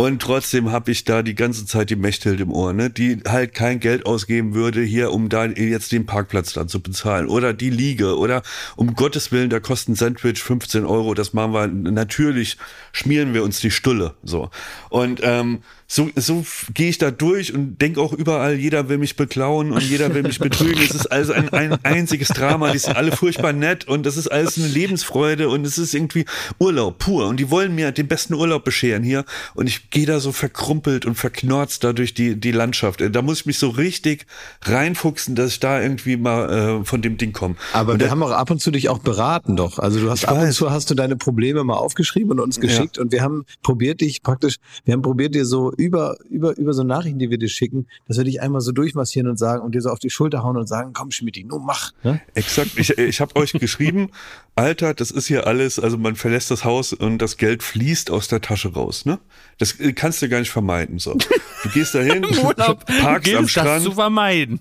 [0.01, 2.89] Und trotzdem habe ich da die ganze Zeit die Mechthild im Ohr, ne?
[2.89, 7.27] Die halt kein Geld ausgeben würde hier, um da jetzt den Parkplatz dann zu bezahlen.
[7.27, 8.17] Oder die Liege.
[8.17, 8.43] Oder
[8.77, 11.15] um Gottes Willen, da kostet ein Sandwich 15 Euro.
[11.15, 12.59] Das machen wir, natürlich
[12.93, 14.15] schmieren wir uns die Stulle.
[14.23, 14.51] So.
[14.89, 19.17] Und ähm, so, so gehe ich da durch und denke auch überall, jeder will mich
[19.17, 20.83] beklauen und jeder will mich betrügen.
[20.83, 22.73] Es ist also ein, ein einziges Drama.
[22.73, 26.27] Die sind alle furchtbar nett und das ist alles eine Lebensfreude und es ist irgendwie
[26.59, 27.27] Urlaub pur.
[27.27, 29.25] Und die wollen mir den besten Urlaub bescheren hier.
[29.55, 33.01] Und ich gehe da so verkrumpelt und verknorzt da durch die, die Landschaft.
[33.11, 34.27] Da muss ich mich so richtig
[34.65, 37.55] reinfuchsen, dass ich da irgendwie mal äh, von dem Ding komme.
[37.73, 39.79] Aber und wir da- haben auch ab und zu dich auch beraten doch.
[39.79, 40.55] Also du hast ab und weiß.
[40.57, 44.23] zu hast du deine Probleme mal aufgeschrieben und uns geschickt und wir haben probiert dich
[44.23, 47.87] praktisch, wir haben probiert dir so über, über, über so Nachrichten, die wir dir schicken,
[48.09, 50.57] dass wir dich einmal so durchmassieren und sagen und dir so auf die Schulter hauen
[50.57, 51.93] und sagen, komm Schmidt, nun mach.
[52.03, 52.21] Ne?
[52.35, 52.73] Exakt.
[52.77, 54.11] Ich, ich habe euch geschrieben,
[54.57, 58.27] Alter, das ist hier alles, also man verlässt das Haus und das Geld fließt aus
[58.27, 59.07] der Tasche raus.
[59.07, 59.21] Ne?
[59.59, 60.99] Das äh, kannst du gar nicht vermeiden.
[60.99, 61.17] So.
[61.63, 62.23] Du gehst dahin,
[62.57, 64.61] parkst am es, das Strand, zu vermeiden.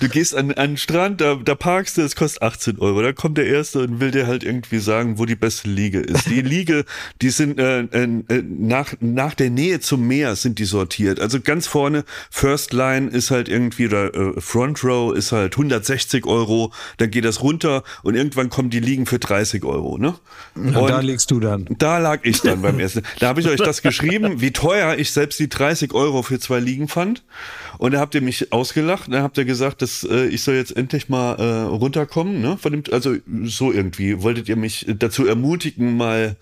[0.00, 3.02] Du gehst an, an den Strand, da, da parkst du, es kostet 18 Euro.
[3.02, 6.28] Da kommt der Erste und will dir halt irgendwie sagen, wo die beste Liege ist.
[6.28, 6.84] Die Liege,
[7.20, 8.06] die sind äh, äh,
[8.42, 11.20] nach, nach der Nähe zum Meer sind die sortiert.
[11.20, 16.26] Also ganz vorne, First Line ist halt irgendwie, oder äh, Front Row ist halt 160
[16.26, 19.98] Euro, dann geht das runter und irgendwann kommen die Liegen für 30 Euro.
[19.98, 20.14] Ne?
[20.54, 21.66] Und, da liegst du dann.
[21.78, 23.02] Da lag ich dann beim ersten.
[23.20, 26.58] Da habe ich euch das geschrieben, wie teuer ich selbst die 30 Euro für zwei
[26.60, 27.22] Liegen fand.
[27.78, 29.12] Und da habt ihr mich ausgelacht.
[29.12, 32.40] Da habt ihr gesagt, dass äh, ich soll jetzt endlich mal äh, runterkommen.
[32.40, 32.56] Ne?
[32.56, 34.22] Von dem, also so irgendwie.
[34.22, 36.36] Wolltet ihr mich dazu ermutigen, mal,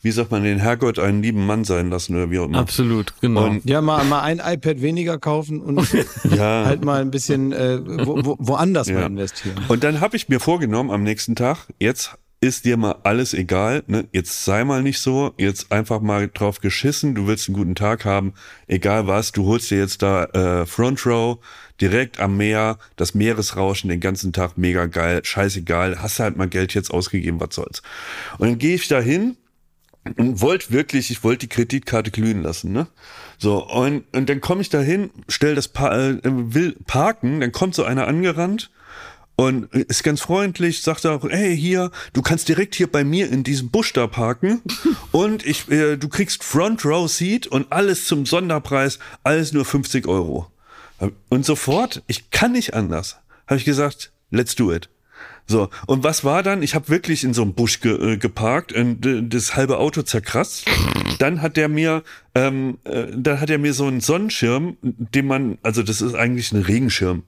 [0.00, 2.58] wie sagt man, den Herrgott einen lieben Mann sein lassen oder wie auch immer.
[2.58, 3.44] Absolut, genau.
[3.44, 5.80] Und Ja, mal, mal ein iPad weniger kaufen und
[6.36, 6.64] ja.
[6.64, 9.06] halt mal ein bisschen äh, wo, wo, woanders mal Ja.
[9.06, 9.56] investieren.
[9.68, 13.84] Und dann habe ich mir vorgenommen am nächsten Tag, jetzt ist dir mal alles egal,
[13.86, 14.08] ne?
[14.10, 18.04] Jetzt sei mal nicht so, jetzt einfach mal drauf geschissen, du willst einen guten Tag
[18.04, 18.34] haben,
[18.66, 21.38] egal was, du holst dir jetzt da äh, Front Row
[21.80, 26.74] direkt am Meer, das Meeresrauschen den ganzen Tag mega geil, scheißegal, hast halt mal Geld
[26.74, 27.80] jetzt ausgegeben, was soll's.
[28.38, 29.36] Und dann gehe ich da hin
[30.16, 32.88] und wollte wirklich, ich wollte die Kreditkarte glühen lassen, ne?
[33.38, 37.52] So, und, und dann komme ich da hin, stell das pa äh, will parken, dann
[37.52, 38.72] kommt so einer angerannt
[39.42, 43.42] und ist ganz freundlich, sagt auch, hey, hier, du kannst direkt hier bei mir in
[43.42, 44.62] diesem Busch da parken
[45.12, 50.06] und ich, äh, du kriegst Front Row Seat und alles zum Sonderpreis, alles nur 50
[50.06, 50.46] Euro.
[51.28, 53.16] Und sofort, ich kann nicht anders,
[53.48, 54.88] habe ich gesagt, let's do it.
[55.46, 56.62] So, und was war dann?
[56.62, 60.02] Ich habe wirklich in so einem Busch ge äh, geparkt und äh, das halbe Auto
[60.02, 60.66] zerkratzt.
[61.18, 65.58] Dann hat der mir, ähm, äh, dann hat er mir so einen Sonnenschirm, den man,
[65.62, 67.24] also das ist eigentlich ein Regenschirm,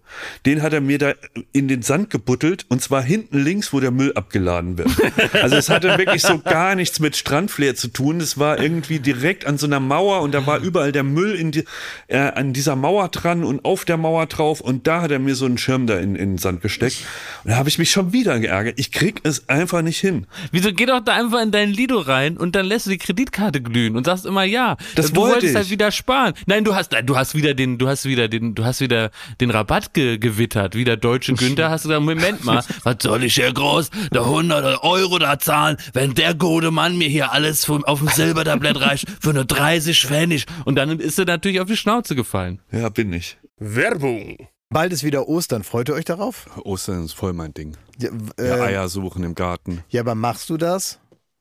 [0.47, 1.12] den hat er mir da
[1.53, 4.88] in den Sand gebuttelt und zwar hinten links, wo der Müll abgeladen wird.
[5.35, 8.21] Also es hatte wirklich so gar nichts mit Strandflair zu tun.
[8.21, 11.51] Es war irgendwie direkt an so einer Mauer und da war überall der Müll in
[11.51, 11.64] die,
[12.09, 15.35] äh, an dieser Mauer dran und auf der Mauer drauf und da hat er mir
[15.35, 16.99] so einen Schirm da in, in den Sand gesteckt.
[17.43, 18.79] Und da habe ich mich schon wieder geärgert.
[18.79, 20.27] Ich krieg es einfach nicht hin.
[20.51, 23.61] Wieso geh doch da einfach in dein Lido rein und dann lässt du die Kreditkarte
[23.61, 24.77] glühen und sagst immer ja.
[24.94, 25.57] Das du wollte wolltest ich.
[25.57, 26.35] halt wieder sparen.
[26.46, 29.11] Nein, du hast, nein, du hast wieder den, du hast wieder den, du hast wieder
[29.40, 30.74] den Rabatt ge gewittert.
[30.74, 34.83] Wieder deutsche Günther hast du gesagt, Moment mal, was soll ich hier groß der 100
[34.83, 39.07] Euro da zahlen, wenn der gute Mann mir hier alles vom, auf dem Silbertablett reicht
[39.20, 40.46] für nur 30 Pfennig.
[40.64, 42.61] Und dann ist er natürlich auf die Schnauze gefallen.
[42.72, 43.37] Ja, bin ich.
[43.59, 44.37] Werbung.
[44.70, 45.62] Bald ist wieder Ostern.
[45.62, 46.46] Freut ihr euch darauf?
[46.64, 47.76] Ostern ist voll mein Ding.
[47.98, 49.85] Ja, Ja, äh, Eier suchen im Garten.
[49.88, 50.98] ja aber machst du das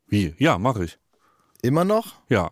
[0.07, 0.35] Wie?
[0.37, 0.97] Ja, mache ich.
[1.63, 2.13] immer noch?
[2.29, 2.51] Ja.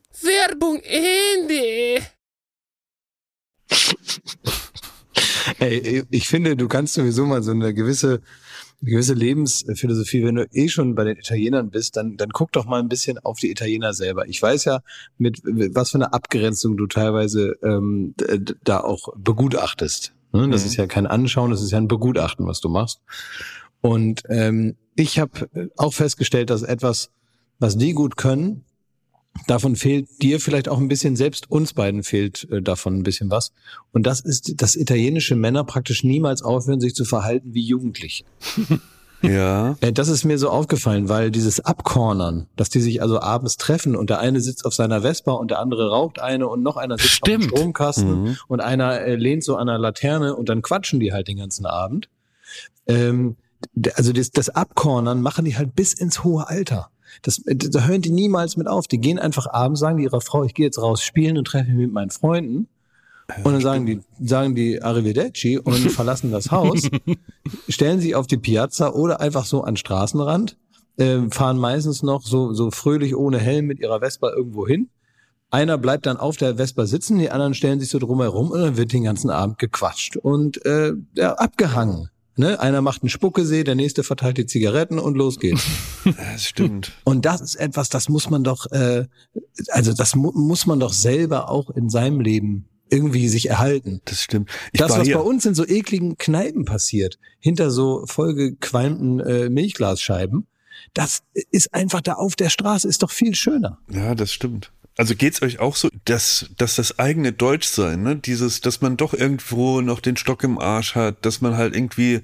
[0.21, 2.01] Werbung Ende.
[5.59, 8.21] Ey, ich finde, du kannst sowieso mal so eine gewisse,
[8.81, 12.79] gewisse Lebensphilosophie, wenn du eh schon bei den Italienern bist, dann, dann guck doch mal
[12.79, 14.27] ein bisschen auf die Italiener selber.
[14.27, 14.81] Ich weiß ja,
[15.17, 18.15] mit was für eine Abgrenzung du teilweise ähm,
[18.63, 20.13] da auch begutachtest.
[20.33, 20.49] Ne?
[20.49, 20.67] Das Mhm.
[20.67, 23.01] ist ja kein Anschauen, das ist ja ein Begutachten, was du machst.
[23.81, 27.09] Und ähm, ich habe auch festgestellt, dass etwas,
[27.59, 28.63] was die gut können,
[29.47, 33.29] davon fehlt dir vielleicht auch ein bisschen, selbst uns beiden fehlt äh, davon ein bisschen
[33.31, 33.51] was.
[33.91, 38.23] Und das ist, dass italienische Männer praktisch niemals aufhören, sich zu verhalten wie Jugendliche.
[39.23, 39.75] Ja.
[39.81, 43.95] Äh, Das ist mir so aufgefallen, weil dieses Abcornern, dass die sich also abends treffen
[43.95, 46.97] und der eine sitzt auf seiner Vespa und der andere raucht eine und noch einer
[46.97, 47.43] sitzt Stimmt.
[47.43, 48.37] auf dem Stromkasten Mhm.
[48.47, 51.67] und einer äh, lehnt so an der Laterne und dann quatschen die halt den ganzen
[51.67, 52.09] Abend.
[52.87, 53.35] Ähm,
[53.93, 56.89] also das, das Abcornern machen die halt bis ins hohe Alter.
[57.21, 58.87] Das, äh, da hören die niemals mit auf.
[58.87, 61.69] Die gehen einfach abends, sagen die ihrer Frau, ich gehe jetzt raus spielen und treffe
[61.69, 62.67] mich mit meinen Freunden.
[63.43, 66.89] Und dann sagen die, sagen die Arrivederci und verlassen das Haus,
[67.69, 70.57] stellen sich auf die Piazza oder einfach so an den Straßenrand,
[70.97, 74.89] äh, fahren meistens noch so, so fröhlich ohne Helm mit ihrer Vespa irgendwo hin.
[75.49, 78.77] Einer bleibt dann auf der Vespa sitzen, die anderen stellen sich so drumherum und dann
[78.77, 82.09] wird den ganzen Abend gequatscht und äh, ja, abgehangen.
[82.37, 82.59] Ne?
[82.59, 85.63] Einer macht einen Spuckesee, der nächste verteilt die Zigaretten und los geht's.
[86.03, 86.93] Das stimmt.
[87.03, 89.05] Und das ist etwas, das muss man doch, äh,
[89.69, 94.01] also das mu muss man doch selber auch in seinem Leben irgendwie sich erhalten.
[94.05, 94.49] Das stimmt.
[94.71, 100.47] Ich das, was bei uns in so ekligen Kneipen passiert, hinter so vollgequalmten äh, Milchglasscheiben,
[100.93, 103.77] das ist einfach da auf der Straße, ist doch viel schöner.
[103.89, 104.71] Ja, das stimmt.
[104.97, 109.13] Also geht's euch auch so, dass, dass das eigene Deutschsein, ne, dieses, dass man doch
[109.13, 112.21] irgendwo noch den Stock im Arsch hat, dass man halt irgendwie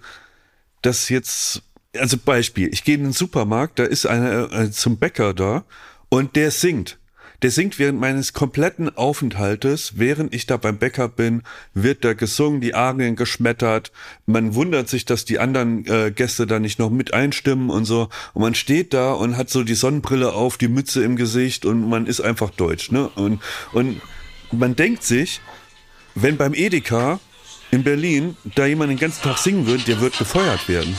[0.81, 1.63] das jetzt
[1.97, 5.63] also Beispiel, ich gehe in den Supermarkt, da ist einer äh, zum Bäcker da
[6.09, 6.97] und der singt.
[7.43, 11.43] Der singt während meines kompletten Aufenthaltes, während ich da beim Bäcker bin,
[11.75, 13.91] wird da gesungen, die Arien geschmettert.
[14.25, 18.09] Man wundert sich, dass die anderen äh, Gäste da nicht noch mit einstimmen und so.
[18.33, 21.87] Und man steht da und hat so die Sonnenbrille auf, die Mütze im Gesicht und
[21.87, 22.91] man ist einfach deutsch.
[22.91, 23.07] Ne?
[23.09, 23.39] Und,
[23.71, 24.01] und
[24.51, 25.39] man denkt sich,
[26.15, 27.19] wenn beim Edeka
[27.69, 30.95] in Berlin da jemand den ganzen Tag singen wird, der wird gefeuert werden.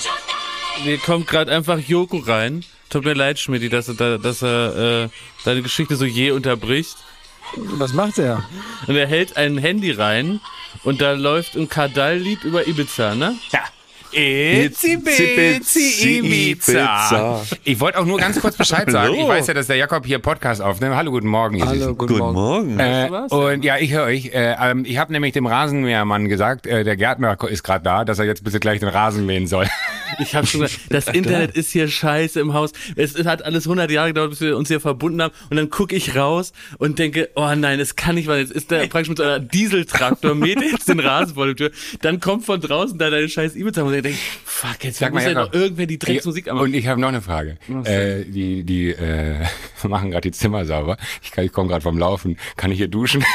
[0.83, 2.64] Hier kommt gerade einfach Joko rein.
[2.90, 5.09] Tut mir leid, Schmidt, dass er, dass er äh,
[5.44, 6.96] deine Geschichte so je unterbricht.
[7.57, 8.44] Was macht er?
[8.87, 10.40] Und er hält ein Handy rein
[10.85, 13.37] und da läuft ein Kardall-Lied über Ibiza, ne?
[13.53, 13.61] Ja.
[14.12, 17.42] Itzi Bitzi Ibiza.
[17.64, 19.14] Ich wollte auch nur ganz kurz Bescheid sagen.
[19.14, 19.29] Ich Hallo.
[19.29, 20.94] weiß ja, dass der Jakob hier Podcast aufnimmt.
[20.97, 21.61] Hallo, guten Morgen.
[21.61, 21.99] Süßen.
[21.99, 22.79] guten, Guten Morgen.
[22.79, 23.31] Äh, was?
[23.33, 24.27] und ja, ich höre euch.
[24.27, 28.18] Äh, ähm, ich habe nämlich dem Rasenmähermann gesagt, äh, der Gärtner ist gerade da, dass
[28.18, 29.66] er jetzt bitte gleich den Rasen mähen soll.
[30.18, 32.73] Ich habe schon gesagt, das Internet ist hier scheiße im Haus.
[32.97, 35.35] Es, es hat alles 100 Jahre gedauert, bis wir uns hier verbunden haben.
[35.51, 38.38] Und dann gucke ich raus und denke, oh nein, es kann nicht sein.
[38.38, 41.71] Jetzt ist der praktisch mit so einer Dieseltraktor, mäht jetzt den Rasen vor der Tür.
[42.01, 45.33] Dann kommt von draußen da deine scheiß Ibiza ich denke, fuck, jetzt Sag mal, muss
[45.33, 46.67] ja noch irgendwer die Drecksmusik anmachen.
[46.67, 47.57] Und ich habe noch eine Frage.
[47.85, 49.45] Äh, die die äh,
[49.88, 50.97] machen gerade die Zimmer sauber.
[51.23, 52.37] Ich, kann- ich komme gerade vom Laufen.
[52.57, 53.25] Kann ich hier duschen?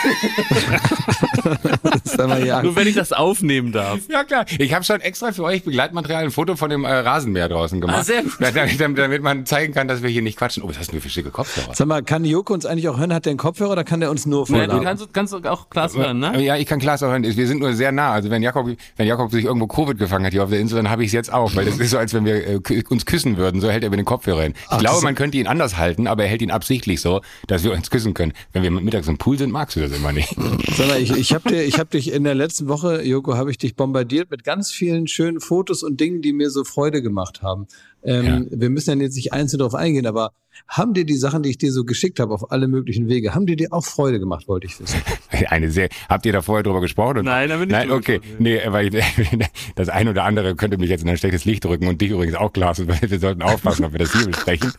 [2.46, 2.62] Ja.
[2.62, 4.00] Nur wenn ich das aufnehmen darf.
[4.10, 4.46] ja klar.
[4.60, 7.98] Ich habe schon extra für euch Begleitmaterial ein Foto von dem äh, Rasenmäher draußen gemacht.
[8.00, 8.34] Ah, sehr gut.
[8.40, 10.64] Damit, damit, damit man zeigen kann, dass wir hier nicht quatschen.
[10.64, 11.74] Oh, was hast du für schicke Kopfhörer?
[11.76, 13.14] Sag mal, kann Joko uns eigentlich auch hören?
[13.14, 14.78] Hat der einen Kopfhörer oder kann der uns nur Ja, vorladen?
[14.78, 16.42] du kannst, kannst auch Klaas hören, ne?
[16.42, 18.12] Ja, ich kann klar sagen, wir sind nur sehr nah.
[18.12, 20.90] Also wenn Jakob, wenn Jakob sich irgendwo Covid gefangen hat hier auf der Insel, dann
[20.90, 23.38] habe ich es jetzt auch, weil das ist so, als wenn wir äh, uns küssen
[23.38, 23.60] würden.
[23.62, 24.54] So hält er mir den Kopfhörer hin.
[24.56, 27.64] Ich Ach, glaube, man könnte ihn anders halten, aber er hält ihn absichtlich so, dass
[27.64, 28.34] wir uns küssen können.
[28.52, 30.36] Wenn wir mittags im Pool sind, magst du das immer nicht.
[30.38, 33.76] Mal, ich, ich habe ich hab dich in der letzten Woche, Joko, habe ich dich
[33.76, 37.68] bombardiert mit ganz vielen schönen Fotos und Dingen, die mir so Freude gemacht haben.
[38.06, 40.32] Ähm, Wir müssen ja jetzt nicht einzeln darauf eingehen, aber
[40.68, 43.48] haben dir die Sachen, die ich dir so geschickt habe, auf alle möglichen Wege, haben
[43.48, 45.02] die dir auch Freude gemacht, wollte ich wissen.
[45.50, 45.90] Eine sehr.
[46.10, 47.20] Habt ihr da vorher drüber gesprochen?
[47.20, 48.22] Und- Nein, haben wir nicht Nein, okay.
[48.38, 49.04] Nee, weil ich,
[49.76, 52.36] das eine oder andere könnte mich jetzt in ein schlechtes Licht drücken und dich übrigens
[52.36, 52.80] auch, Klaas.
[52.80, 54.72] und Wir sollten aufpassen, ob wir das hier besprechen.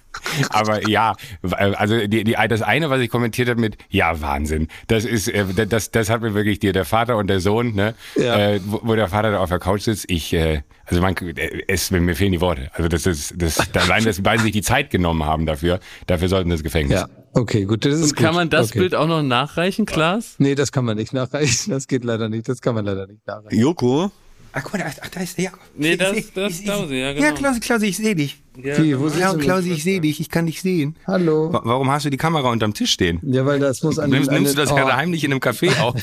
[0.51, 4.69] Aber ja, also die, die, das eine, was ich kommentiert habe mit, ja, Wahnsinn.
[4.87, 7.95] Das ist, äh, das, das hat mir wirklich dir, der Vater und der Sohn, ne,
[8.17, 8.39] Ja.
[8.39, 10.05] äh, wo, wo der Vater da auf der Couch sitzt.
[10.09, 12.71] Ich, äh, also man, äh, es, mir fehlen die Worte.
[12.75, 16.29] Also das ist, das, allein, dass die beiden sich die Zeit genommen haben dafür, dafür
[16.29, 17.01] sollten das Gefängnis.
[17.01, 17.85] Ja, okay, gut.
[17.85, 18.35] Das ist Und kann gut.
[18.37, 18.81] man das okay.
[18.81, 20.35] Bild auch noch nachreichen, Klaas?
[20.39, 21.71] Nee, das kann man nicht nachreichen.
[21.71, 22.49] Das geht leider nicht.
[22.49, 23.59] Das kann man leider nicht nachreichen.
[23.59, 24.11] Joko,
[24.57, 25.61] Ach, guck mal, ach, da ist der Jakob.
[25.77, 27.27] Nee, Ich das- das ich- ich- Klausi, ja, genau.
[27.27, 28.41] Ja, Klausi, Klausi, ich sehe dich.
[28.57, 30.95] Wie, wo Ja, Klausi, ich sehe dich, ich kann dich sehen.
[31.09, 31.53] Hallo.
[31.53, 33.19] Wa- Warum hast du die Kamera unterm Tisch stehen?
[33.23, 34.77] Ja, weil das muss an Nimmst, eine- nimmst du das oh.
[34.77, 35.95] gerade heimlich in einem Café auf?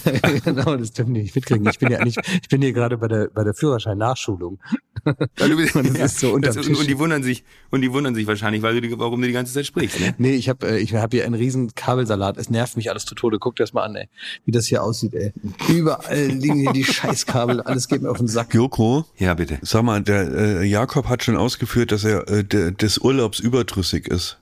[0.43, 1.65] genau, das dürfen die nicht mitkriegen.
[1.69, 4.59] Ich bin ja nicht, ich bin hier gerade bei der, bei der Führerschein-Nachschulung.
[5.03, 8.75] Und das ist so und, und die wundern sich, und die wundern sich wahrscheinlich, weil
[8.75, 10.13] du die, warum du die ganze Zeit sprichst, ne?
[10.19, 12.37] Nee, ich habe äh, ich hab hier einen riesen Kabelsalat.
[12.37, 13.39] Es nervt mich alles zu Tode.
[13.39, 14.09] Guck dir das mal an, ey.
[14.45, 15.31] Wie das hier aussieht, ey.
[15.69, 17.61] Überall liegen hier die Scheißkabel.
[17.61, 18.53] Alles geht mir auf den Sack.
[18.53, 19.57] Joko, Ja, bitte.
[19.63, 24.39] sag mal, der äh, Jakob hat schon ausgeführt, dass er äh, des Urlaubs überdrüssig ist.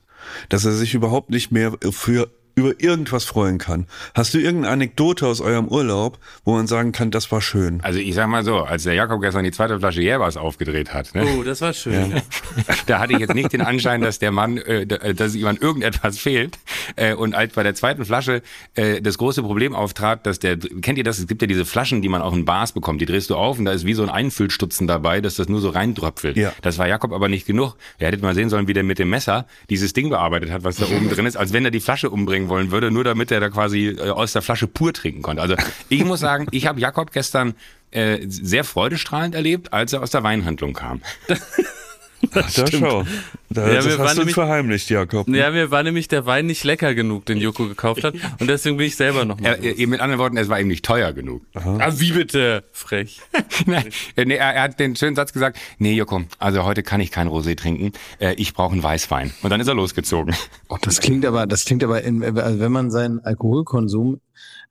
[0.48, 3.86] Dass er sich überhaupt nicht mehr für über irgendwas freuen kann.
[4.14, 7.80] Hast du irgendeine Anekdote aus eurem Urlaub, wo man sagen kann, das war schön?
[7.82, 11.14] Also ich sag mal so, als der Jakob gestern die zweite Flasche Jägerbars aufgedreht hat,
[11.14, 11.26] ne?
[11.38, 12.10] Oh, das war schön.
[12.10, 12.22] Ja.
[12.86, 15.56] da hatte ich jetzt nicht den Anschein, dass der Mann, äh, äh, dass ihm an
[15.56, 16.58] irgendetwas fehlt.
[16.96, 18.42] Äh, und als bei der zweiten Flasche
[18.74, 21.18] äh, das große Problem auftrat, dass der, kennt ihr das?
[21.18, 23.00] Es gibt ja diese Flaschen, die man auch in Bars bekommt.
[23.00, 25.60] Die drehst du auf und da ist wie so ein Einfüllstutzen dabei, dass das nur
[25.60, 26.36] so reindröpfelt.
[26.36, 26.52] Ja.
[26.62, 27.76] Das war Jakob aber nicht genug.
[27.98, 30.76] Ihr hättet mal sehen sollen, wie der mit dem Messer dieses Ding bearbeitet hat, was
[30.76, 32.10] da oben drin ist, als wenn er die Flasche
[32.40, 35.42] umbringen wollen würde, nur damit er da quasi äh, aus der Flasche pur trinken konnte.
[35.42, 35.56] Also
[35.88, 37.54] ich muss sagen, ich habe Jakob gestern
[37.90, 41.00] äh, sehr freudestrahlend erlebt, als er aus der Weinhandlung kam.
[42.32, 43.04] Da schau.
[43.48, 45.26] Da, Ja, das hast du nämlich- verheimlicht, Jakob.
[45.28, 48.14] Ja, mir war nämlich der Wein nicht lecker genug, den Joko gekauft hat.
[48.38, 49.58] Und deswegen bin ich selber noch mal.
[49.62, 51.42] Er, er, mit anderen Worten, es war ihm nicht teuer genug.
[51.54, 52.64] Ah, wie bitte?
[52.72, 53.20] Frech.
[53.66, 57.00] Nein, äh, nee, er, er hat den schönen Satz gesagt, nee Joko, also heute kann
[57.00, 59.32] ich kein Rosé trinken, äh, ich brauche einen Weißwein.
[59.42, 60.34] Und dann ist er losgezogen.
[60.68, 64.20] Oh, das klingt aber, das klingt aber, in, also wenn man seinen Alkoholkonsum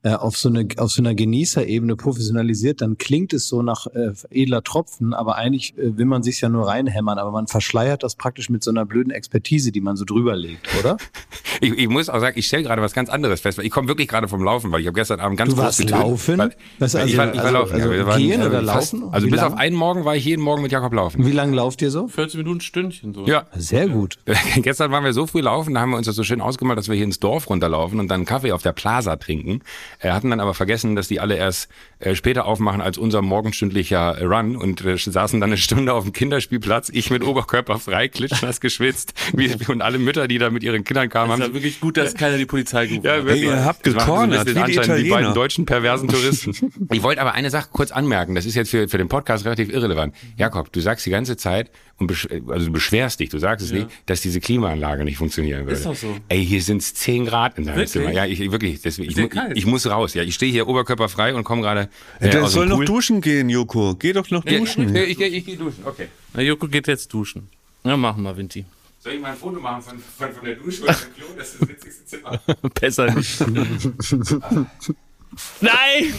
[0.04, 4.12] äh, auf so eine auf so einer Genießerebene professionalisiert, dann klingt es so nach äh,
[4.30, 8.16] edler Tropfen, aber eigentlich äh, will man sich ja nur reinhämmern, aber man verschleiert das
[8.16, 10.98] praktisch mit so einer blöden Expertise, die man so drüber legt, oder?
[11.62, 13.90] Ich, ich muss auch sagen, ich stelle gerade was ganz anderes fest, weil ich komme
[13.90, 16.38] wirklich gerade vom Laufen, weil ich habe gestern Abend ganz Du groß warst laufen?
[16.38, 17.74] Weil, Was, weil ich also- war, ich war also- laufen.
[17.74, 19.14] also ja, waren, gehen äh, oder fast- laufen?
[19.14, 19.52] Also Wie bis lang?
[19.54, 21.26] auf einen Morgen war ich jeden Morgen mit Jakob laufen.
[21.26, 22.08] Wie lange lauft ihr so?
[22.08, 23.26] 40 Minuten Stündchen so.
[23.26, 23.46] Ja.
[23.58, 24.20] Sehr gut.
[24.56, 26.88] Gestern waren wir so früh laufen, da haben wir uns das so schön ausgemalt, dass
[26.88, 29.60] wir hier ins Dorf runterlaufen und dann einen Kaffee auf der Plaza trinken.
[30.00, 34.22] Äh, hatten dann aber vergessen, dass die alle erst äh, später aufmachen als unser morgenstündlicher
[34.22, 38.62] Run und äh, saßen dann eine Stunde auf dem Kinderspielplatz, ich mit Oberkörper frei, klitschnass
[38.62, 41.80] geschwitzt wie, und alle Mütter, die da mit ihren Kindern kamen, Es haben war wirklich
[41.80, 43.26] gut, dass keiner die Polizei gerufen ja, hat.
[43.26, 43.44] wirklich.
[43.44, 46.72] ihr habt ein wie die die beiden deutschen perversen Touristen.
[46.92, 49.70] ich wollte aber eine Sache kurz anmerken, das ist jetzt für, für den Podcast relativ
[49.70, 50.16] irrelevant.
[50.38, 53.72] Jakob, du sagst die ganze Zeit, und besch also du beschwerst dich, du sagst es
[53.72, 55.74] nicht, dass diese Klimaanlage nicht funktionieren würde.
[55.74, 56.16] Ist doch so.
[56.30, 57.92] Ey, hier sind es 10 Grad in deinem Wirklich?
[57.92, 58.12] Zimmer.
[58.12, 59.58] Ja, ich wirklich, deswegen, ich, kalt?
[59.58, 60.14] ich muss raus.
[60.14, 61.90] Ja, ich stehe hier oberkörperfrei und komme gerade
[62.20, 63.96] äh, Der aus soll dem noch duschen gehen, Joko.
[63.96, 64.96] Geh doch noch Ja, duschen.
[64.96, 66.08] ich, ich, ich, ich gehe duschen, okay.
[66.34, 67.50] Na, Joko geht jetzt duschen.
[67.84, 68.66] Ja, machen wir, Vinti.
[69.02, 71.26] Soll ich mal ein Foto machen von, von, von der Dusche und dem Klo?
[71.38, 72.42] Das ist das witzigste Zimmer.
[72.82, 73.40] Besser nicht.
[75.62, 76.14] Nein!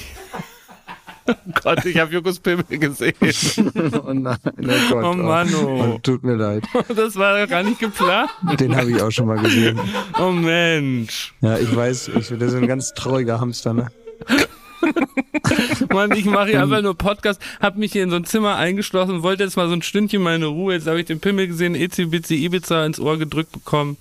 [1.31, 3.15] Oh Gott, ich habe Jokos Pimmel gesehen.
[4.07, 5.05] Oh nein, oh Gott.
[5.05, 5.95] Oh Mann, oh.
[5.95, 6.65] Oh, tut mir leid.
[6.97, 8.31] Das war gar nicht geplant.
[8.59, 9.79] Den habe ich auch schon mal gesehen.
[10.19, 11.35] Oh Mensch.
[11.41, 13.89] Ja, ich weiß, ich, das ist ein ganz trauriger Hamster, ne?
[15.93, 19.23] Mann, ich mache hier einfach nur Podcast, hab mich hier in so ein Zimmer eingeschlossen,
[19.23, 20.75] wollte jetzt mal so ein Stündchen meine Ruhe.
[20.75, 23.97] Jetzt habe ich den Pimmel gesehen, Itzi Ibiza ins Ohr gedrückt bekommen.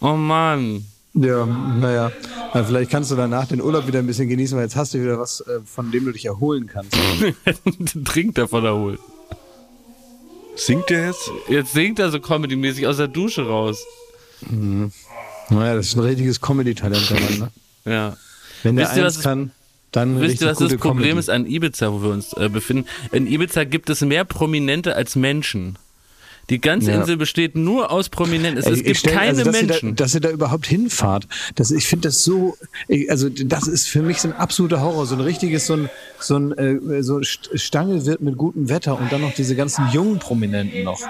[0.00, 0.84] Oh Mann.
[1.14, 2.12] Ja, naja.
[2.54, 5.02] Na, vielleicht kannst du danach den Urlaub wieder ein bisschen genießen, weil jetzt hast du
[5.02, 6.96] wieder was, äh, von dem du dich erholen kannst.
[8.04, 9.00] Trinkt davon erholt.
[10.56, 11.30] Singt der jetzt?
[11.48, 13.78] Jetzt singt er so comedymäßig aus der Dusche raus.
[14.50, 17.50] Naja, das ist ein richtiges Comedy-Talent, der Mann, ne?
[17.92, 18.16] Ja.
[18.62, 19.50] Wenn der Wisst ihr, eins es- kann,
[19.92, 21.18] dann Wisst richtig ihr, was das Problem Comedy.
[21.18, 22.86] ist an Ibiza, wo wir uns äh, befinden?
[23.12, 25.76] In Ibiza gibt es mehr Prominente als Menschen.
[26.50, 27.00] Die ganze Ja.
[27.00, 28.58] Insel besteht nur aus Prominenten.
[28.58, 29.88] Es, Ey, es gibt stell- keine also, dass Menschen.
[29.90, 32.56] Ihr da, dass ihr da überhaupt hinfahrt, das, ich finde das so,
[33.08, 36.36] also das ist für mich so ein absoluter Horror, so ein richtiges, so ein, so
[36.36, 40.18] ein äh, so St- Stange wird mit gutem Wetter und dann noch diese ganzen jungen
[40.18, 41.00] Prominenten noch.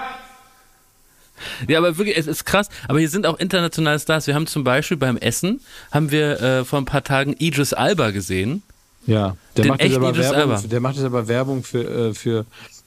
[1.67, 2.69] Ja, aber wirklich, es ist krass.
[2.87, 4.27] Aber hier sind auch internationale Stars.
[4.27, 5.59] Wir haben zum Beispiel beim Essen,
[5.91, 8.61] haben wir äh, vor ein paar Tagen Idris Alba gesehen.
[9.07, 10.67] Ja, der Den macht, jetzt aber Idris Werbung, Elba.
[10.67, 12.45] der macht jetzt aber Werbung für, äh, für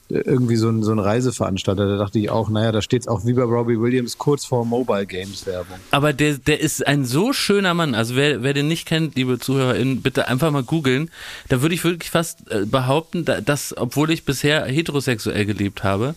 [0.09, 1.87] irgendwie so ein, so ein Reiseveranstalter.
[1.87, 5.05] Da dachte ich auch, naja, da steht auch wie bei Robbie Williams kurz vor Mobile
[5.05, 5.77] Games Werbung.
[5.91, 7.95] Aber der, der ist ein so schöner Mann.
[7.95, 11.09] Also wer, wer den nicht kennt, liebe ZuhörerInnen, bitte einfach mal googeln.
[11.49, 16.15] Da würde ich wirklich fast äh, behaupten, da- dass, obwohl ich bisher heterosexuell gelebt habe,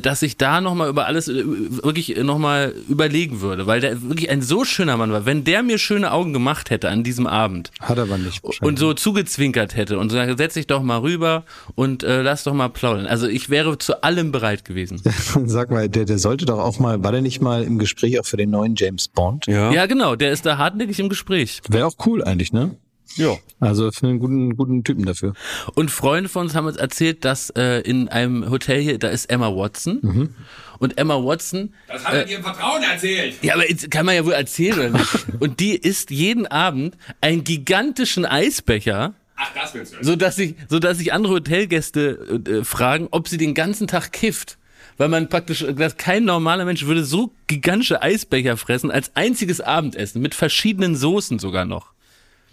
[0.00, 4.42] dass ich da nochmal über alles äh, wirklich nochmal überlegen würde, weil der wirklich ein
[4.42, 5.26] so schöner Mann war.
[5.26, 8.42] Wenn der mir schöne Augen gemacht hätte an diesem Abend Hat aber nicht.
[8.62, 12.44] und so zugezwinkert hätte und so gesagt, setz dich doch mal rüber und äh, lass
[12.44, 13.06] doch mal plaudern.
[13.06, 15.00] Also ich wäre zu allem bereit gewesen.
[15.46, 18.26] Sag mal, der, der sollte doch auch mal, war der nicht mal im Gespräch auch
[18.26, 19.46] für den neuen James Bond?
[19.46, 19.72] Ja.
[19.72, 21.60] Ja, genau, der ist da hartnäckig im Gespräch.
[21.68, 22.76] Wäre auch cool eigentlich, ne?
[23.16, 23.36] Ja.
[23.60, 25.34] Also für einen guten, guten Typen dafür.
[25.74, 29.26] Und Freunde von uns haben uns erzählt, dass äh, in einem Hotel hier, da ist
[29.26, 30.34] Emma Watson.
[30.78, 33.34] Und Emma Watson, Das hat er dir im Vertrauen erzählt.
[33.42, 35.26] ja, aber jetzt kann man ja wohl erzählen, oder nicht?
[35.40, 40.04] Und die isst jeden Abend einen gigantischen Eisbecher, Ach, das willst du.
[40.04, 44.12] so dass sich, so dass sich andere Hotelgäste äh, fragen, ob sie den ganzen Tag
[44.12, 44.58] kifft.
[44.98, 50.20] Weil man praktisch, dass kein normaler Mensch würde so gigantische Eisbecher fressen als einziges Abendessen
[50.20, 51.92] mit verschiedenen Soßen sogar noch.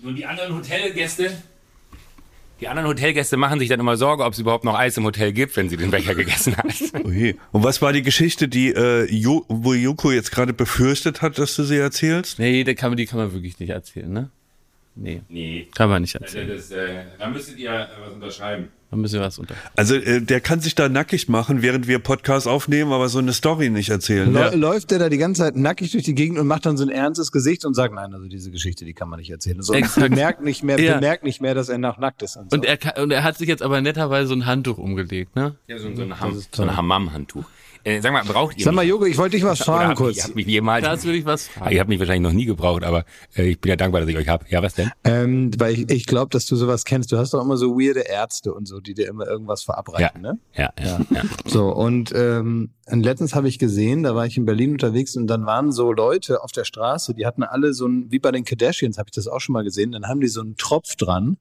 [0.01, 1.31] Nur die anderen Hotelgäste.
[2.61, 5.31] Die anderen Hotelgäste machen sich dann immer Sorge, ob es überhaupt noch Eis im Hotel
[5.31, 6.65] gibt, wenn sie den Becher gegessen hat.
[6.93, 7.35] Okay.
[7.51, 11.55] Und was war die Geschichte, die äh, jo wo Joko jetzt gerade befürchtet hat, dass
[11.55, 12.37] du sie erzählst?
[12.39, 14.29] Nee, die kann man, die kann man wirklich nicht erzählen, ne?
[14.95, 15.67] Nee, Nee.
[15.73, 16.49] kann man nicht erzählen.
[16.49, 18.67] Das, äh, da müsstet ihr äh, was unterschreiben.
[18.91, 19.53] Müssen wir was unter.
[19.75, 23.33] Also äh, der kann sich da nackig machen, während wir Podcast aufnehmen, aber so eine
[23.33, 24.31] Story nicht erzählen.
[24.33, 24.53] Lä- Ja.
[24.55, 26.89] Läuft der da die ganze Zeit nackig durch die Gegend und macht dann so ein
[26.89, 29.61] ernstes Gesicht und sagt, nein, also diese Geschichte, die kann man nicht erzählen.
[29.61, 30.09] So, Exakt.
[30.09, 30.95] bemerkt nicht mehr, Ja.
[30.95, 32.35] bemerkt nicht mehr, dass er nach nackt ist.
[32.37, 32.57] Und, so.
[32.57, 35.55] Und er, kann- und er hat sich jetzt aber netterweise so ein Handtuch umgelegt, ne?
[35.67, 37.45] Ja, so, so ein, Ham, so ein Hammam-Handtuch.
[37.85, 38.83] Äh, sag mal, braucht ihr Sag mal?
[38.85, 40.17] Jogo, ich wollte dich was fragen kurz.
[40.17, 40.83] Ihr habt mich jemals.
[40.83, 41.71] Das will ich was Ah, fragen.
[41.75, 43.05] ihr habt mich wahrscheinlich noch nie gebraucht, aber
[43.37, 44.43] äh, ich bin ja dankbar, dass ich euch habe.
[44.49, 44.91] Ja, was denn?
[45.05, 47.09] Ähm, weil ich, ich glaube, dass du sowas kennst.
[47.13, 50.39] Du hast doch immer so weirde Ärzte und so, die dir immer irgendwas verabreichen, ne?
[50.53, 51.21] Ja, ja, ja.
[51.45, 55.27] So, und, ähm, und letztens habe ich gesehen, da war ich in Berlin unterwegs und
[55.27, 58.45] dann waren so Leute auf der Straße, die hatten alle so ein, wie bei den
[58.45, 61.37] Kardashians, habe ich das auch schon mal gesehen, dann haben die so einen Tropf dran.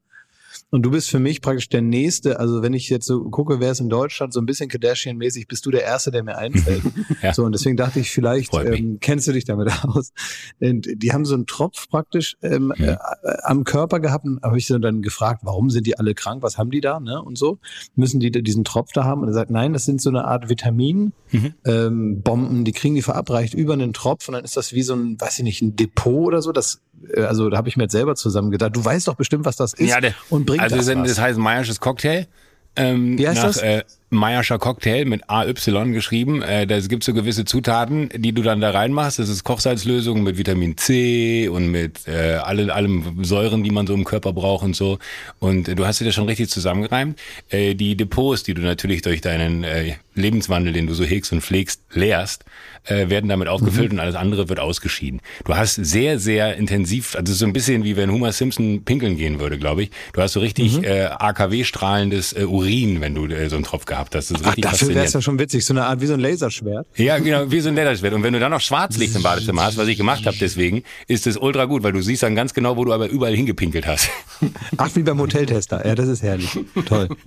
[0.71, 3.71] Und du bist für mich praktisch der Nächste, also wenn ich jetzt so gucke, wer
[3.73, 6.83] ist in Deutschland, so ein bisschen Kardashian-mäßig, bist du der Erste, der mir einfällt.
[7.23, 7.33] Ja.
[7.35, 10.13] So, und deswegen dachte ich, vielleicht ähm, kennst du dich damit aus.
[10.61, 12.93] Und die haben so einen Tropf praktisch ähm, Ja.
[13.23, 16.43] äh, am Körper gehabt und habe ich so dann gefragt, warum sind die alle krank,
[16.43, 17.21] was haben die da, ne?
[17.23, 17.59] Und so.
[17.97, 19.23] Müssen die diesen Tropf da haben?
[19.23, 21.53] Und er sagt, nein, das sind so eine Art Vitamin, Mhm.
[21.67, 24.95] ähm, Bomben, die kriegen die verabreicht über einen Tropf und dann ist das wie so
[24.95, 26.53] ein, weiß ich nicht, ein Depot oder so.
[26.53, 26.81] Das,
[27.15, 28.75] äh, also da habe ich mir jetzt selber zusammen gedacht.
[28.75, 31.09] Du weißt doch bestimmt, was das ist Ja, der- und bringt also das was.
[31.09, 32.27] das heißt Meiersches Cocktail.
[32.77, 33.57] Ähm, Wie heißt nach, das?
[33.59, 35.53] Äh, Meierscher Cocktail mit AY
[35.93, 36.41] geschrieben.
[36.43, 39.19] Äh, da gibt so gewisse Zutaten, die du dann da reinmachst.
[39.19, 43.93] Das ist Kochsalzlösung mit Vitamin C und mit äh, alle, allem Säuren, die man so
[43.93, 44.99] im Körper braucht und so.
[45.41, 47.19] Und äh, du hast dir das schon richtig zusammengereimt.
[47.51, 51.43] Äh, die Depots, die du natürlich durch deinen äh, Lebenswandel, den du so hegst und
[51.43, 52.45] pflegst, leerst,
[52.85, 55.21] äh, werden damit aufgefüllt und alles andere wird ausgeschieden.
[55.45, 59.41] Du hast sehr, sehr intensiv, also so ein bisschen wie wenn Homer Simpson pinkeln gehen
[59.41, 59.91] würde, glaube ich.
[60.13, 64.15] Du hast so richtig äh, AKW-strahlendes äh, Urin, wenn du äh, so einen Tropf gehabt
[64.15, 64.31] hast.
[64.31, 66.15] Das ist Ach, richtig dafür wäre es ja schon witzig, so eine Art wie so
[66.15, 66.87] ein Laserschwert.
[66.97, 68.15] Ja, genau, wie so ein Lederschwert.
[68.15, 71.27] Und wenn du dann noch Schwarzlicht im Badezimmer hast, was ich gemacht habe deswegen, ist
[71.27, 74.09] es ultra gut, weil du siehst dann ganz genau, wo du aber überall hingepinkelt hast.
[74.77, 75.85] Ach, wie beim Hoteltester.
[75.87, 76.59] Ja, das ist herrlich.
[76.87, 77.09] Toll.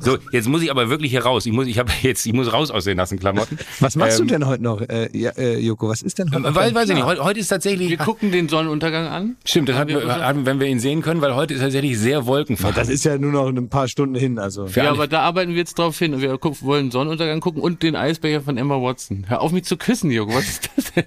[0.00, 1.46] So, jetzt muss ich aber wirklich hier raus.
[1.46, 3.58] Ich muss, ich habe jetzt, ich muss raus aus den nassen Klamotten.
[3.80, 5.88] Was machst Ähm, du denn heute noch, äh, ja, äh, Joko?
[5.88, 6.54] Was ist denn heute?
[6.54, 7.90] Weil, weiß ich nicht, heute, heute ist tatsächlich.
[7.90, 9.36] Wir gucken den Sonnenuntergang an.
[9.44, 11.98] Stimmt, das Haben hatten wir hatten, wenn wir ihn sehen können, weil heute ist tatsächlich
[11.98, 12.76] sehr wolkenverhangen.
[12.76, 14.66] Das ist ja nur noch ein paar Stunden hin, also.
[14.66, 16.20] Ja, alle- aber da arbeiten wir jetzt drauf hin.
[16.20, 19.24] Wir wollen Sonnenuntergang gucken und den Eisbecher von Emma Watson.
[19.28, 20.34] Hör auf mich zu küssen, Joko.
[20.34, 21.04] Was ist das denn?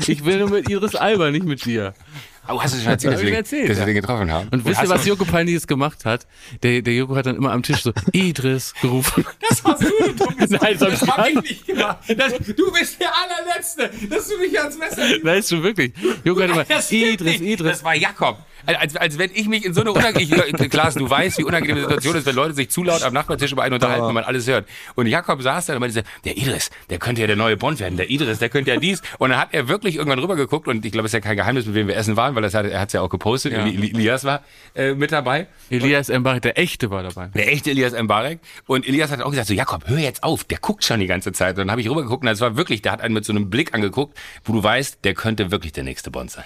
[0.06, 1.94] ich will nur mit Iris Alba, nicht mit dir.
[2.48, 4.48] Oh, hast du schon erzählt, Hab dass wir, erzählt, dass wir den getroffen haben?
[4.50, 6.26] Und wisst ihr, hast was du- Joko Peinliches gemacht hat?
[6.62, 9.24] Der, der Joko hat dann immer am Tisch so, Idris gerufen.
[9.48, 11.98] Das warst du, du dummes Nein, das, das hab ich nicht gemacht.
[12.08, 15.92] du bist der allerletzte, dass du mich ans Messer Nein, ist schon wirklich.
[16.24, 17.52] Joko hat immer, Das Idris, nicht.
[17.54, 17.70] Idris.
[17.72, 18.38] Das war Jakob.
[18.66, 22.16] Als, als wenn ich mich in so eine unangenehme, Klaas, du weißt, wie unangenehme Situation
[22.16, 24.66] ist, wenn Leute sich zu laut am Nachbartisch über einen unterhalten und man alles hört.
[24.94, 27.98] Und Jakob saß da und meinte, der Idris, der könnte ja der neue Bond werden,
[27.98, 29.02] der Idris, der könnte ja dies.
[29.18, 31.66] Und dann hat er wirklich irgendwann rübergeguckt und ich glaube, es ist ja kein Geheimnis,
[31.66, 33.52] mit wem wir essen waren, weil das hat, er hat es ja auch gepostet.
[33.52, 33.64] Ja.
[33.64, 34.42] Eli- Elias war
[34.74, 35.46] äh, mit dabei.
[35.70, 37.28] Elias Mbarek, der Echte war dabei.
[37.28, 38.40] Der echte Elias Mbarek.
[38.66, 41.32] Und Elias hat auch gesagt, so Jakob, hör jetzt auf, der guckt schon die ganze
[41.32, 41.50] Zeit.
[41.56, 43.50] Und dann habe ich rübergeguckt und das war wirklich, der hat einen mit so einem
[43.50, 46.44] Blick angeguckt, wo du weißt, der könnte wirklich der nächste Bond sein.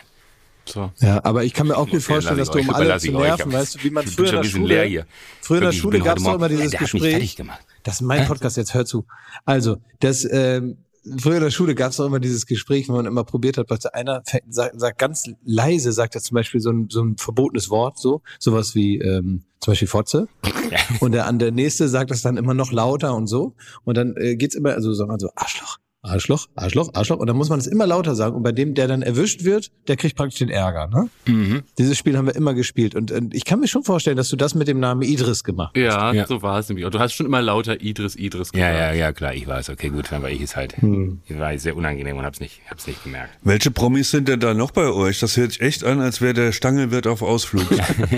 [0.65, 0.93] So.
[0.99, 3.77] Ja, aber ich kann mir auch gut vorstellen, dass du um alle zu nerven, weißt
[3.77, 5.07] du, wie man früher in der Schule, leer hier.
[5.41, 7.37] früher in der Schule gab es doch immer dieses Der hat mich fertig Gespräch.
[7.37, 7.61] gemacht.
[7.85, 9.07] Das ist mein Podcast, jetzt hör zu.
[9.47, 10.77] Also, das, ähm,
[11.19, 13.71] früher in der Schule gab es doch immer dieses Gespräch, wo man immer probiert hat,
[13.71, 17.71] was einer sagt, sagt ganz leise, sagt er zum Beispiel so ein, so ein verbotenes
[17.71, 20.29] Wort, so, sowas wie, ähm, zum Beispiel Fotze.
[21.01, 23.55] Und der, der nächste sagt das dann immer noch lauter und so.
[23.85, 27.17] Und dann äh, geht's immer, also sagt man so, Arschloch, Arschloch, Arschloch, Arschloch.
[27.19, 28.37] Und dann muss man es immer lauter sagen.
[28.37, 30.87] Und bei dem, der dann erwischt wird, der kriegt praktisch den Ärger.
[30.87, 31.09] Ne?
[31.27, 31.63] Mhm.
[31.77, 32.95] Dieses Spiel haben wir immer gespielt.
[32.95, 35.73] Und, und ich kann mir schon vorstellen, dass du das mit dem Namen Idris gemacht
[35.77, 35.83] hast.
[35.83, 36.27] Ja, Ja.
[36.27, 36.85] so war es nämlich.
[36.87, 38.79] Und du hast schon immer lauter Idris, Idris Ja, gesagt.
[38.79, 39.71] ja, ja, klar, ich weiß.
[39.71, 40.77] Okay, gut, dann war ich es halt.
[40.81, 41.21] Hm.
[41.27, 43.31] Ich war sehr unangenehm und hab's nicht, hab's nicht gemerkt.
[43.43, 45.19] Welche Promis sind denn da noch bei euch?
[45.19, 47.67] Das hört sich echt an, als wäre der Stangelwirt auf Ausflug.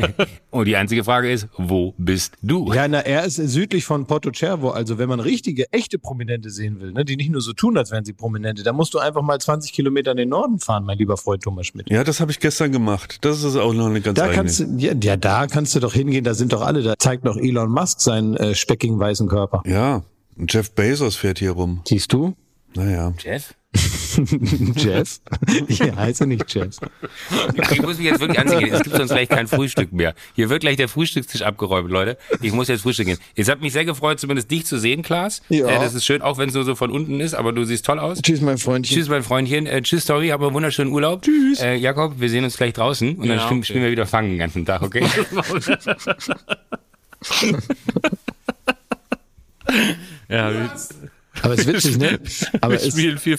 [0.50, 2.72] Und die einzige Frage ist, wo bist du?
[2.72, 4.70] Ja, na, er ist südlich von Porto Cervo.
[4.70, 7.90] Also wenn man richtige, echte Prominente sehen will, ne, die nicht nur so tun, als
[7.90, 10.98] wären sie Prominente, dann musst du einfach mal 20 Kilometer in den Norden fahren, mein
[10.98, 11.90] lieber Freund Thomas Schmidt.
[11.90, 13.18] ja, das habe ich gestern gemacht.
[13.22, 14.36] Das ist auch noch eine ganz Da eigene.
[14.36, 17.24] kannst du, ja, ja, da kannst du doch hingehen, da sind doch alle, da zeigt
[17.24, 19.62] noch Elon Musk seinen äh, speckigen weißen Körper.
[19.66, 20.02] ja,
[20.36, 21.82] und Jeff Bezos fährt hier rum.
[21.86, 22.34] Siehst du?
[22.74, 23.12] Naja.
[23.18, 23.54] Jeff?
[24.76, 25.20] Jeff?
[25.68, 26.76] Ich heiße nicht Jeff.
[27.70, 28.68] Ich muss mich jetzt wirklich anziehen.
[28.72, 30.14] Es gibt sonst gleich kein Frühstück mehr.
[30.34, 32.18] Hier wird gleich der Frühstückstisch abgeräumt, Leute.
[32.42, 33.16] Ich muss jetzt frühstücken.
[33.36, 35.42] Es hat mich sehr gefreut, zumindest dich zu sehen, Klaas.
[35.48, 35.68] Ja.
[35.68, 37.86] Äh, das ist schön, auch wenn es nur so von unten ist, aber du siehst
[37.86, 38.20] toll aus.
[38.20, 38.96] Tschüss, mein Freundchen.
[38.96, 39.66] Tschüss, mein Freundchen.
[39.66, 40.28] Äh, tschüss, Story.
[40.28, 41.22] Hab einen wunderschönen Urlaub.
[41.22, 41.60] Tschüss.
[41.60, 43.66] Äh, Jakob, wir sehen uns gleich draußen und dann Ja, spielen, okay.
[43.68, 45.04] spielen wir wieder Fangen den ganzen Tag, okay?
[50.28, 50.70] Ja, wir,
[51.42, 52.20] Aber es ist witzig, ne?
[52.60, 53.36] Aber wir viel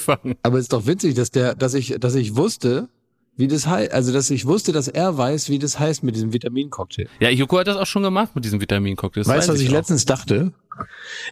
[0.57, 2.89] es ist doch witzig, dass der, dass ich, dass ich wusste,
[3.41, 6.31] wie das heißt, also dass ich wusste, dass er weiß, wie das heißt mit diesem
[6.31, 7.07] Vitamincocktail.
[7.19, 9.23] Ja, Joko hat das auch schon gemacht mit diesem Vitamincocktail.
[9.23, 9.73] Das weißt du, was ich auch.
[9.73, 10.53] letztens dachte?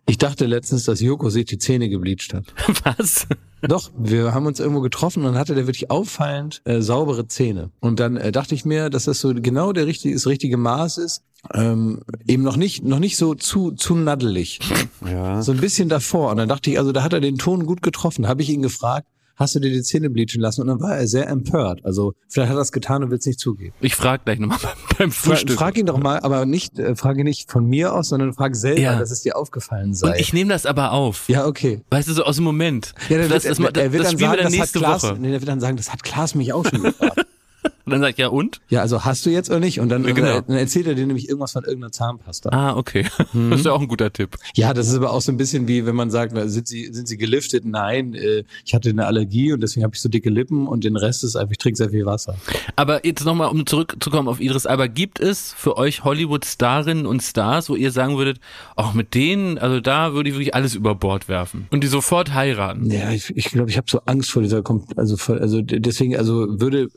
[0.06, 2.46] Ich dachte letztens, dass Joko sich die Zähne gebleicht hat.
[2.84, 3.28] Was?
[3.62, 7.70] Doch, wir haben uns irgendwo getroffen und dann hatte der wirklich auffallend äh, saubere Zähne.
[7.80, 10.98] Und dann äh, dachte ich mir, dass das so genau der richtige, das richtige Maß
[10.98, 11.24] ist.
[11.54, 14.60] Ähm, eben noch nicht, noch nicht so zu, zu naddelig.
[15.06, 15.42] Ja.
[15.42, 16.32] So ein bisschen davor.
[16.32, 18.28] Und dann dachte ich, also da hat er den Ton gut getroffen.
[18.28, 19.08] Habe ich ihn gefragt,
[19.40, 20.62] hast du dir die Zähne bleachen lassen?
[20.62, 21.84] Und dann war er sehr empört.
[21.86, 23.74] Also vielleicht hat er es getan und will es nicht zugeben.
[23.82, 24.60] Ich frag gleich nochmal
[24.98, 25.58] beim Fra Frühstück.
[25.58, 28.82] frag ihn doch mal, aber nicht, äh, frage nicht von mir aus, sondern frag selber,
[28.82, 29.00] Ja.
[29.00, 30.10] dass es dir aufgefallen sei.
[30.12, 31.28] Und ich nehme das aber auf.
[31.30, 31.82] ja, okay.
[31.90, 32.94] Weißt du, so aus dem Moment.
[33.10, 34.80] Ja, das, wird, das, das, er wird das dann sagen, wir dann das hat nächste
[34.80, 35.18] Klaas, Woche.
[35.20, 37.26] nee, der wird dann sagen, das hat Klaas mich auch schon gefragt.
[37.90, 38.62] Und dann sag ich, ja und?
[38.70, 39.80] ja, also hast du jetzt oder nicht?
[39.80, 40.42] Und dann, Ja, genau.
[40.42, 42.50] dann erzählt er dir nämlich irgendwas von irgendeiner Zahnpasta.
[42.52, 43.06] Ah, okay.
[43.34, 43.52] Mhm.
[43.52, 44.38] Das ist ja auch ein guter Tipp.
[44.56, 47.08] Ja, das ist aber auch so ein bisschen wie, wenn man sagt, sind sie, sind
[47.08, 47.64] sie geliftet?
[47.66, 50.96] Nein, äh, ich hatte eine Allergie und deswegen habe ich so dicke Lippen und den
[50.96, 52.36] Rest ist einfach, ich trinke sehr viel Wasser.
[52.76, 57.70] Aber jetzt nochmal, um zurückzukommen auf Idris Alba, gibt es für euch Hollywood-Starinnen und Stars,
[57.70, 58.40] wo ihr sagen würdet,
[58.76, 62.34] auch mit denen, also da würde ich wirklich alles über Bord werfen und die sofort
[62.34, 62.90] heiraten?
[62.90, 64.64] Ja, ich glaube, ich, glaub, ich habe so Angst vor dieser,
[64.96, 66.90] also, also deswegen, also würde,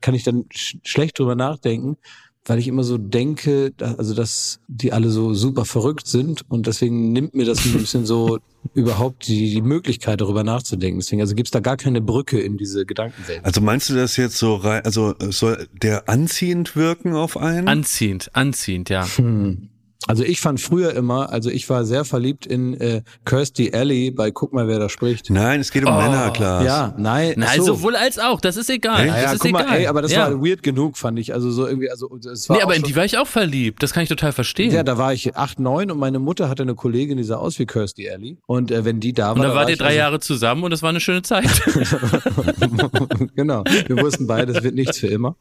[0.00, 1.96] kann ich dann sch schlecht drüber nachdenken,
[2.46, 7.12] weil ich immer so denke, also dass die alle so super verrückt sind und deswegen
[7.12, 8.38] nimmt mir das ein bisschen so
[8.74, 11.00] überhaupt die, die Möglichkeit darüber nachzudenken.
[11.00, 13.44] Deswegen also gibt's da gar keine Brücke in diese Gedankenwelt.
[13.44, 17.68] Also meinst du das jetzt so rein, also soll der anziehend wirken auf einen?
[17.68, 19.06] Anziehend, anziehend, ja.
[20.06, 24.30] Also ich fand früher immer, also ich war sehr verliebt in äh, Kirstie Alley bei
[24.30, 25.30] Guck mal, wer da spricht.
[25.30, 25.96] Nein, es geht um Oh.
[25.96, 26.64] Männer, klar.
[26.64, 27.34] Ja, nein.
[27.36, 27.74] Nein, so.
[27.74, 29.06] sowohl als auch, das ist egal.
[29.06, 29.78] Ja, das ist guck mal, egal.
[29.78, 30.30] ey, aber das ja.
[30.30, 31.32] war weird genug, fand ich.
[31.32, 33.82] Also so irgendwie, also es war Nee, aber in die war ich auch verliebt.
[33.82, 34.72] Das kann ich total verstehen.
[34.72, 37.58] Ja, da war ich acht, neun und meine Mutter hatte eine Kollegin, die sah aus
[37.58, 38.38] wie Kirstie Alley.
[38.46, 40.20] Und äh, wenn die da war, und dann da wart war ihr drei also, Jahre
[40.20, 41.44] zusammen und es war eine schöne Zeit.
[43.34, 43.64] genau.
[43.86, 45.36] Wir wussten beide, es wird nichts für immer.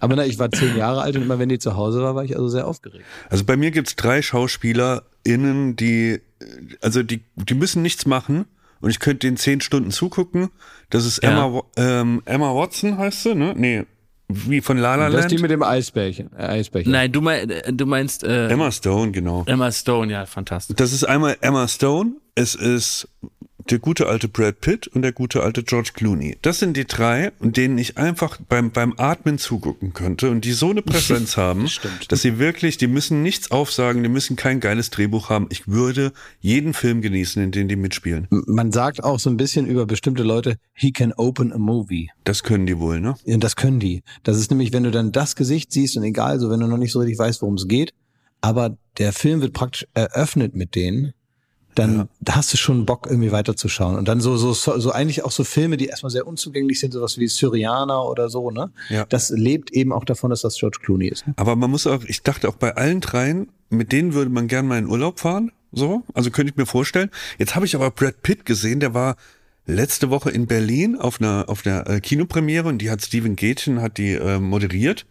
[0.00, 2.24] Aber na, ich war zehn Jahre alt und immer wenn die zu Hause war, war
[2.24, 3.04] ich also sehr aufgeregt.
[3.34, 6.20] Also bei mir gibt's drei SchauspielerInnen, die,
[6.80, 8.44] also die, die müssen nichts machen
[8.80, 10.50] und ich könnte den zehn Stunden zugucken.
[10.88, 11.30] Das ist Ja.
[11.30, 13.52] Emma, ähm, Emma Watson heißt sie, ne?
[13.56, 13.86] Nee,
[14.28, 15.42] wie von La La Das ist die Land.
[15.42, 16.30] mit dem Eisbärchen.
[16.38, 16.92] Äh, Eisbärchen.
[16.92, 19.42] Nein, du, mein, äh, du meinst äh, Emma Stone, genau.
[19.46, 20.76] Emma Stone, ja, fantastisch.
[20.76, 23.08] Das ist einmal Emma Stone, es ist
[23.70, 26.36] der gute alte Brad Pitt und der gute alte George Clooney.
[26.42, 30.70] Das sind die drei, denen ich einfach beim, beim Atmen zugucken könnte und die so
[30.70, 31.68] eine Präsenz haben,
[32.08, 35.46] dass sie wirklich, die müssen nichts aufsagen, die müssen kein geiles Drehbuch haben.
[35.50, 38.26] Ich würde jeden Film genießen, in dem die mitspielen.
[38.30, 42.10] Man sagt auch so ein bisschen über bestimmte Leute, he can open a movie.
[42.24, 43.14] Das können die wohl, ne?
[43.24, 44.02] Ja, das können die.
[44.22, 46.78] Das ist nämlich, wenn du dann das Gesicht siehst und egal, so wenn du noch
[46.78, 47.94] nicht so richtig weißt, worum es geht,
[48.40, 51.14] aber der Film wird praktisch eröffnet mit denen,
[51.74, 53.96] dann da hast du schon Bock, irgendwie weiterzuschauen.
[53.96, 57.18] Und dann so, so, so, eigentlich auch so Filme, die erstmal sehr unzugänglich sind, sowas
[57.18, 58.70] wie Syrianer oder so, ne?
[58.88, 59.04] Ja.
[59.06, 61.26] Das lebt eben auch davon, dass das George Clooney ist.
[61.26, 61.34] Ne?
[61.36, 64.66] Aber man muss auch, ich dachte auch bei allen dreien, mit denen würde man gern
[64.66, 65.52] mal in Urlaub fahren.
[65.72, 67.10] So, also könnte ich mir vorstellen.
[67.38, 69.16] Jetzt habe ich aber Brad Pitt gesehen, der war
[69.66, 73.80] letzte Woche in Berlin auf einer auf einer äh, Kinopremiere und die hat Steven Gätchen
[73.80, 75.06] hat die äh, moderiert.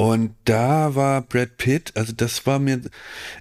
[0.00, 2.82] Und da war Brad Pitt, also das war mir,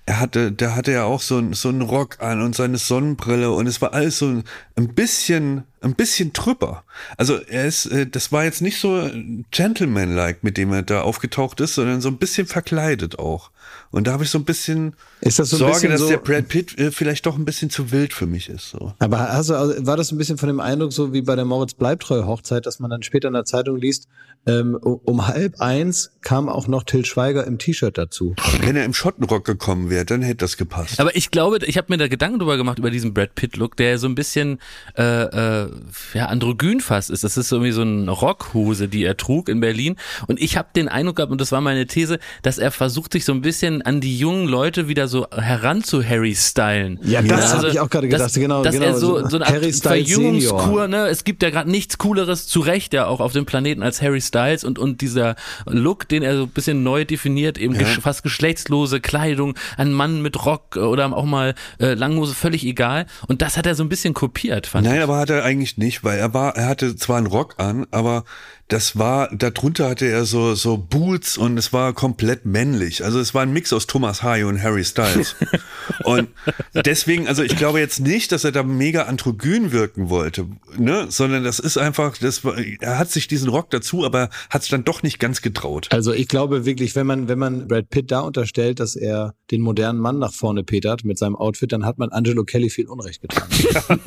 [0.08, 3.51] er hatte, da hatte er auch so, ein, so einen Rock an und seine Sonnenbrille
[3.51, 4.43] und es war alles so ein,
[4.76, 6.84] ein bisschen, ein bisschen trüpper.
[7.16, 9.08] Also er ist, äh, das war jetzt nicht so
[9.51, 13.51] Gentleman-like, mit dem er da aufgetaucht ist, sondern so ein bisschen verkleidet auch.
[13.91, 16.09] Und da habe ich so ein bisschen Ist das so ein Sorge, bisschen dass so,
[16.09, 18.69] der Brad Pitt äh, vielleicht doch ein bisschen zu wild für mich ist.
[18.69, 18.93] So.
[18.99, 21.45] Aber hast du, also war das ein bisschen von dem Eindruck so wie bei der
[21.45, 24.07] Moritz Bleibtreu Hochzeit, dass man dann später in der Zeitung liest,
[24.45, 28.35] ähm, um halb eins kam auch noch Till Schweiger im T-Shirt dazu.
[28.61, 30.99] Wenn er im Schottenrock gekommen wäre, dann hätte das gepasst.
[30.99, 33.97] Aber ich glaube, ich habe mir da Gedanken drüber gemacht über diesen Brad Pitt-Look, der
[33.97, 34.59] so ein bisschen
[34.97, 35.69] äh, äh,
[36.13, 37.23] ja, androgyn fast ist.
[37.23, 39.97] Das ist so irgendwie so eine Rockhose, die er trug in Berlin.
[40.27, 43.25] Und ich habe den Eindruck gehabt, und das war meine These, dass er versucht, sich
[43.25, 46.99] so ein bisschen an die jungen Leute wieder so heran zu Harry stylen.
[47.03, 49.45] Ja, das hab ich auch gerade gedacht, Dass, genau, Dass genau, er so, so eine
[49.45, 51.07] Art Harry Styles Verjüngungskur, ne?
[51.07, 54.21] Es gibt ja gerade nichts Cooleres, zu Recht ja auch auf dem Planeten als Harry
[54.21, 58.23] Styles und, und dieser Look, den er so ein bisschen neu definiert, eben gesch fast
[58.23, 63.05] geschlechtslose Kleidung, ein Mann mit Rock oder auch mal äh, Langhose, völlig egal.
[63.28, 65.03] Und das hat er so ein bisschen kopiert, fand Nein, ich.
[65.03, 68.23] aber hat er eigentlich nicht, weil er war, er hatte zwar einen Rock an, aber
[68.68, 73.03] das war, darunter hatte er so, so Boots und es war komplett männlich.
[73.03, 75.36] Also es war ein Mix aus Thomas Hardy und Harry Styles.
[76.03, 76.28] und
[76.74, 80.47] deswegen, also ich glaube jetzt nicht, dass er da mega androgyn wirken wollte,
[80.78, 84.63] ne, sondern das ist einfach, das war, er hat sich diesen Rock dazu, aber hat
[84.63, 85.88] es dann doch nicht ganz getraut.
[85.91, 89.61] Also ich glaube wirklich, wenn man, wenn man Brad Pitt da unterstellt, dass er den
[89.61, 93.22] modernen Mann nach vorne petert mit seinem Outfit, dann hat man Angelo Kelly viel Unrecht
[93.22, 93.47] getan.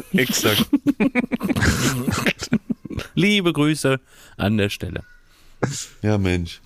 [0.13, 0.67] Exakt.
[3.15, 4.01] Liebe Grüße
[4.37, 5.03] an der Stelle.
[6.03, 6.63] Ja, Mensch.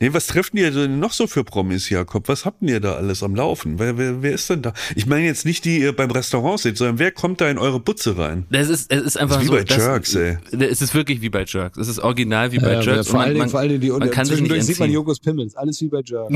[0.00, 2.26] Nee, was treffen ihr denn noch so für Promis, Jakob?
[2.28, 3.78] Was habt ihr da alles am Laufen?
[3.78, 4.72] Wer, wer, wer ist denn da?
[4.96, 7.78] Ich meine jetzt nicht, die ihr beim Restaurant seht, sondern wer kommt da in eure
[7.78, 8.44] Butze rein?
[8.50, 9.54] Das ist, es ist einfach Das ist so.
[9.54, 10.38] wie bei dass- Jerks, ey.
[10.50, 11.78] Es ist wirklich wie bei Jerks.
[11.78, 13.08] Es ist original wie bei Ja, Jerks.
[13.08, 14.90] vor, Dingen, vor Dingen die man kann sich nicht zwischendurch sieht man.
[14.90, 16.28] Jokos Pimmels, alles wie bei Jerk.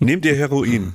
[0.00, 0.92] Nehmt ihr Heroin?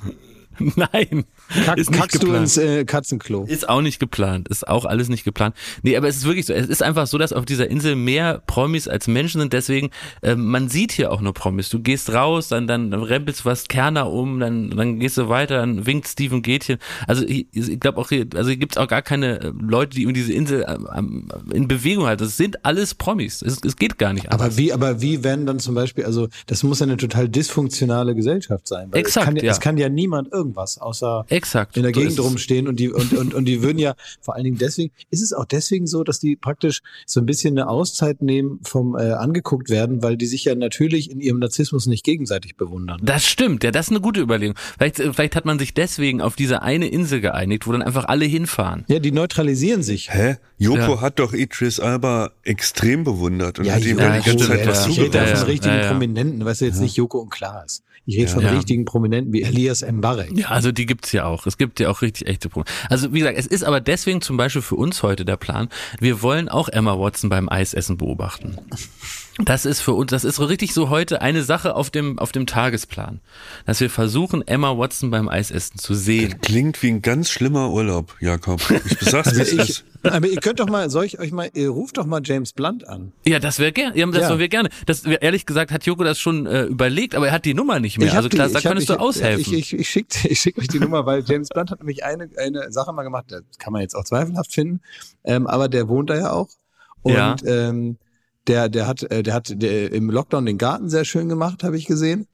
[0.75, 1.25] Nein,
[1.65, 3.45] Kack, ist kackst du ins äh, Katzenklo.
[3.45, 4.47] Ist auch nicht geplant.
[4.47, 5.55] Ist auch alles nicht geplant.
[5.83, 6.53] Nee, aber es ist wirklich so.
[6.53, 9.53] Es ist einfach so, dass auf dieser Insel mehr Promis als Menschen sind.
[9.53, 9.91] Deswegen,
[10.21, 11.69] äh, man sieht hier auch nur Promis.
[11.69, 15.57] Du gehst raus, dann, dann rempelst du was Kerner um, dann, dann gehst du weiter,
[15.57, 16.77] dann winkt Steven Gätchen.
[17.07, 20.05] Also ich, ich glaube auch hier, also hier gibt's auch gar keine äh, Leute, die
[20.05, 22.23] um diese Insel ähm, in Bewegung halten.
[22.23, 23.41] Das sind alles Promis.
[23.41, 24.47] Es, es geht gar nicht anders.
[24.47, 28.15] Aber wie, aber wie werden dann zum Beispiel, also das muss ja eine total dysfunktionale
[28.15, 28.91] Gesellschaft sein.
[28.93, 31.77] Exakt, es kann ja, es kann ja niemand irgendwas was, außer Exakt.
[31.77, 34.43] in der So Gegend rumstehen und die und, und, und die würden ja vor allen
[34.43, 38.21] Dingen deswegen ist es auch deswegen so, dass die praktisch so ein bisschen eine Auszeit
[38.21, 42.55] nehmen vom äh, angeguckt werden, weil die sich ja natürlich in ihrem Narzissmus nicht gegenseitig
[42.57, 42.99] bewundern.
[43.03, 44.55] Das stimmt, ja, das ist eine gute Überlegung.
[44.77, 48.05] Vielleicht, äh, vielleicht hat man sich deswegen auf diese eine Insel geeinigt, wo dann einfach
[48.05, 48.85] alle hinfahren.
[48.87, 50.13] Ja, die neutralisieren sich.
[50.13, 50.37] Hä?
[50.57, 51.01] Joko Ja.
[51.01, 54.85] hat doch Idris Alba extrem bewundert und Ja, hat ihm ja, die ganze Zeit was
[54.85, 54.91] ja.
[54.91, 55.87] Ich rede da Ja, ja, richtigen ja, ja.
[55.91, 57.83] Prominenten, weißt du jetzt nicht Joko und Klaas.
[58.09, 58.51] Ich rede von Ja.
[58.51, 60.31] richtigen Prominenten wie Elias Mbarek.
[60.37, 61.45] Ja, also die gibt's ja auch.
[61.45, 62.73] Es gibt ja auch richtig echte Probleme.
[62.89, 65.67] Also wie gesagt, es ist aber deswegen zum Beispiel für uns heute der Plan.
[65.99, 68.57] Wir wollen auch Emma Watson beim Eisessen beobachten.
[69.43, 72.31] Das ist für uns, das ist so richtig so heute eine Sache auf dem, auf
[72.31, 73.19] dem Tagesplan.
[73.65, 76.39] Dass wir versuchen, Emma Watson beim Eisessen zu sehen.
[76.41, 78.61] Klingt wie ein ganz schlimmer Urlaub, Jakob.
[78.85, 79.85] Ich sag's, Also ich, ist.
[80.09, 82.87] Aber ihr könnt doch mal, soll ich euch mal, ihr ruft doch mal James Blunt
[82.87, 83.13] an.
[83.25, 83.97] Ja, das wäre gerne.
[83.97, 84.39] Ja, das Ja.
[84.39, 84.69] wir gerne.
[84.85, 87.97] Das, ehrlich gesagt hat Joko das schon äh, überlegt, aber er hat die Nummer nicht
[87.99, 88.09] mehr.
[88.09, 89.53] hab Also klar, da hab- könntest ich, du aushelfen.
[89.53, 92.29] Ich, ich, ich schicke ich schick euch die Nummer, weil James Blunt hat nämlich eine,
[92.37, 94.81] eine Sache mal gemacht, das kann man jetzt auch zweifelhaft finden,
[95.23, 96.49] ähm, aber der wohnt da ja auch.
[97.03, 97.35] Und Ja.
[97.45, 97.97] ähm,
[98.47, 101.77] der, der hat, äh, der hat der, im Lockdown den Garten sehr schön gemacht, habe
[101.77, 102.27] ich gesehen.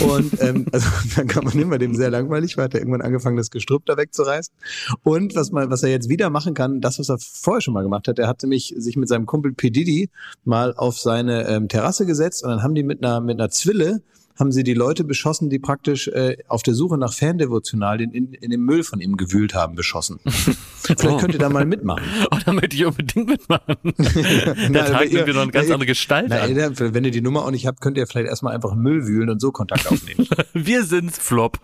[0.00, 3.36] Und ähm, also dann kann man immer dem sehr langweilig, weil hat er irgendwann angefangen,
[3.36, 4.54] das Gestrüpp da wegzureißen.
[5.02, 7.82] Und was man, was er jetzt wieder machen kann, das, was er vorher schon mal
[7.82, 9.70] gemacht hat, er hat nämlich sich mit seinem Kumpel P.
[9.70, 10.10] Diddy
[10.44, 14.02] mal auf seine ähm, Terrasse gesetzt und dann haben die mit einer, mit einer Zwille
[14.38, 18.50] haben sie die Leute beschossen, die praktisch äh, auf der Suche nach Fandevotionalien in, in
[18.50, 20.18] dem Müll von ihm gewühlt haben, beschossen.
[20.24, 22.02] Vielleicht könnt ihr da mal mitmachen.
[22.30, 23.76] Oh, da möchte ich unbedingt mitmachen.
[23.84, 26.50] der Na, Tag aber ihr- nimmt wieder eine ganz na, andere Gestalt Na, an.
[26.56, 29.28] ihr- wenn ihr die Nummer auch nicht habt, könnt ihr vielleicht erstmal einfach Müll wühlen
[29.30, 30.26] und so Kontakt aufnehmen.
[30.54, 31.58] Wir sind's, Flop.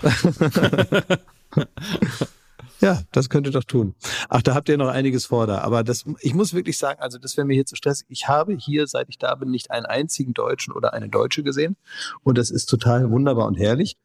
[2.80, 3.94] Ja, das könnt ihr doch tun.
[4.28, 5.58] Ach, da habt ihr noch einiges vor da.
[5.58, 8.06] Aber das, ich muss wirklich sagen, also das wäre mir hier zu stressig.
[8.08, 11.76] Ich habe hier, seit ich da bin, nicht einen einzigen Deutschen oder eine Deutsche gesehen.
[12.22, 13.96] Und das ist total wunderbar und herrlich.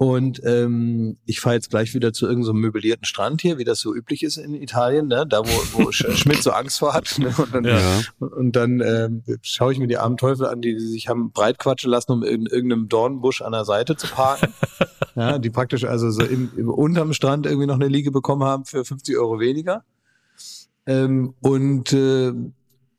[0.00, 3.80] Und ähm, ich fahre jetzt gleich wieder zu irgendeinem so möblierten Strand hier, wie das
[3.80, 5.26] so üblich ist in Italien, ne?
[5.28, 7.18] da wo, wo Sch- Schmidt so Angst vor hat.
[7.18, 7.34] Ne?
[7.36, 8.00] Und dann, Ja.
[8.20, 12.12] und dann ähm, schaue ich mir die armen Teufel an, die sich haben breitquatschen lassen,
[12.12, 14.54] um in irgendeinem Dornbusch an der Seite zu parken.
[15.16, 18.66] ja, die praktisch also so im, im, unterm Strand irgendwie noch eine Liege bekommen haben
[18.66, 19.82] für 50 Euro weniger.
[20.86, 22.32] Ähm, und äh,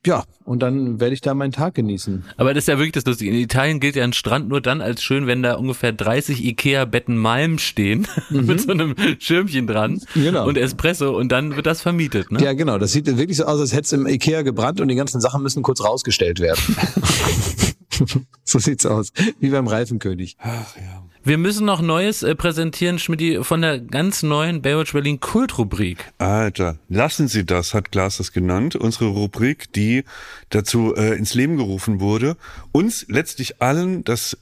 [0.10, 2.26] ja, und dann werde ich da meinen Tag genießen.
[2.38, 3.32] Aber das ist ja wirklich das Lustige.
[3.32, 7.16] In Italien gilt ja ein Strand nur dann als schön, wenn da ungefähr 30 Ikea-Betten
[7.16, 10.24] Malm stehen mit so einem Schirmchen dran Mhm.
[10.24, 10.47] Genau.
[10.47, 12.32] und Espresso und dann wird das vermietet.
[12.32, 12.43] Ne?
[12.43, 12.78] Ja, genau.
[12.80, 15.43] Das sieht wirklich so aus, als hätte es im Ikea gebrannt und die ganzen Sachen
[15.43, 16.60] müssen kurz rausgestellt werden.
[18.43, 19.11] so sieht's aus.
[19.39, 20.37] Wie beim Reifenkönig.
[20.39, 21.03] Ach ja.
[21.23, 25.97] Wir müssen noch Neues äh, präsentieren, Schmidt, von der ganz neuen Baywatch Berlin Kultrubrik.
[26.17, 28.75] Alter, lassen Sie das, hat Klaas das genannt.
[28.75, 30.05] Unsere Rubrik, die
[30.49, 32.37] dazu äh, ins Leben gerufen wurde,
[32.71, 34.37] uns letztlich allen das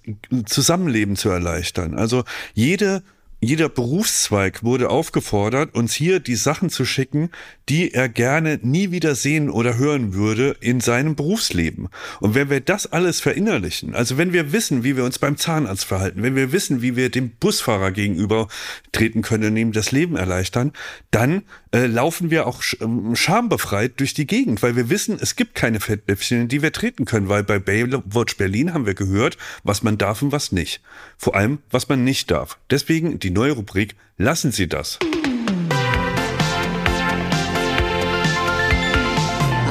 [0.45, 1.95] Zusammenleben zu erleichtern.
[1.95, 3.01] Also jede
[3.39, 7.29] jeder Berufszweig wurde aufgefordert, uns hier die Sachen zu schicken,
[7.69, 11.89] die er gerne nie wieder sehen oder hören würde in seinem Berufsleben.
[12.19, 15.85] Und wenn wir das alles verinnerlichen, also wenn wir wissen, wie wir uns beim Zahnarzt
[15.85, 18.47] verhalten, wenn wir wissen, wie wir dem Busfahrer gegenüber
[18.91, 20.73] treten können und ihm das Leben erleichtern,
[21.11, 25.55] dann äh, laufen wir auch ähm, schambefreit durch die Gegend, weil wir wissen, es gibt
[25.55, 29.97] keine Fettnäpfchen, die wir treten können, weil bei Baywatch Berlin haben wir gehört, was man
[29.97, 30.82] darf und was nicht.
[31.18, 32.57] Vor allem, was man nicht darf.
[32.70, 34.97] Deswegen die neue Rubrik Lassen Sie das.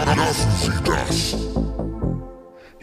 [0.06, 1.45] Lassen Sie das.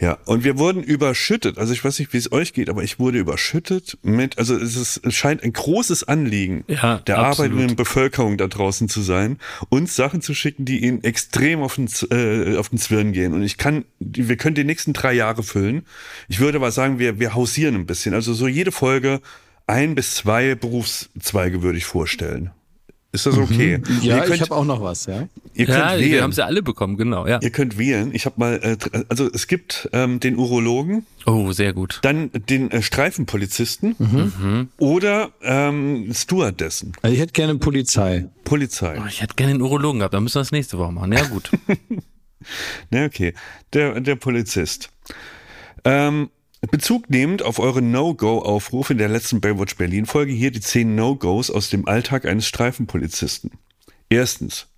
[0.04, 1.56] Ja, und wir wurden überschüttet.
[1.56, 4.76] Also ich weiß nicht, wie es euch geht, aber ich wurde überschüttet mit, also es,
[4.76, 7.52] ist, es scheint ein großes Anliegen Ja, der absolut.
[7.52, 9.38] arbeitenden Bevölkerung da draußen zu sein,
[9.70, 13.32] uns Sachen zu schicken, die ihnen extrem auf den, äh, auf den Zwirn gehen.
[13.32, 15.86] Und ich kann, wir können die nächsten drei Jahre füllen.
[16.28, 18.12] Ich würde aber sagen, wir, wir hausieren ein bisschen.
[18.12, 19.22] Also so jede Folge
[19.66, 22.50] ein bis zwei Berufszweige würde ich vorstellen.
[23.14, 23.80] Ist das okay?
[24.02, 25.28] Ja, ihr könnt, ich habe auch noch was, ja.
[25.54, 26.22] ihr könnt Ja, wir wählen.
[26.24, 27.38] haben es ja alle bekommen, genau, ja.
[27.40, 28.10] Ihr könnt wählen.
[28.12, 28.76] Ich habe mal, äh,
[29.08, 32.00] also es gibt ähm, den Urologen, Oh, sehr gut.
[32.02, 38.26] dann den äh, Streifenpolizisten oder ähm, Stewardessen, Also ich hätte gerne Polizei.
[38.44, 38.98] Polizei.
[39.00, 41.12] Oh, ich hätte gerne einen Urologen gehabt, dann müssen wir das nächste Woche machen.
[41.12, 41.50] Ja, gut.
[42.90, 43.32] Ne, okay.
[43.72, 44.90] Der, der Polizist.
[45.82, 46.28] Ähm,
[46.70, 51.70] Bezug nehmend auf eure No-Go-Aufruf in der letzten Baywatch Berlin-Folge hier die zehn No-Gos aus
[51.70, 53.52] dem Alltag eines Streifenpolizisten.
[54.08, 54.68] Erstens.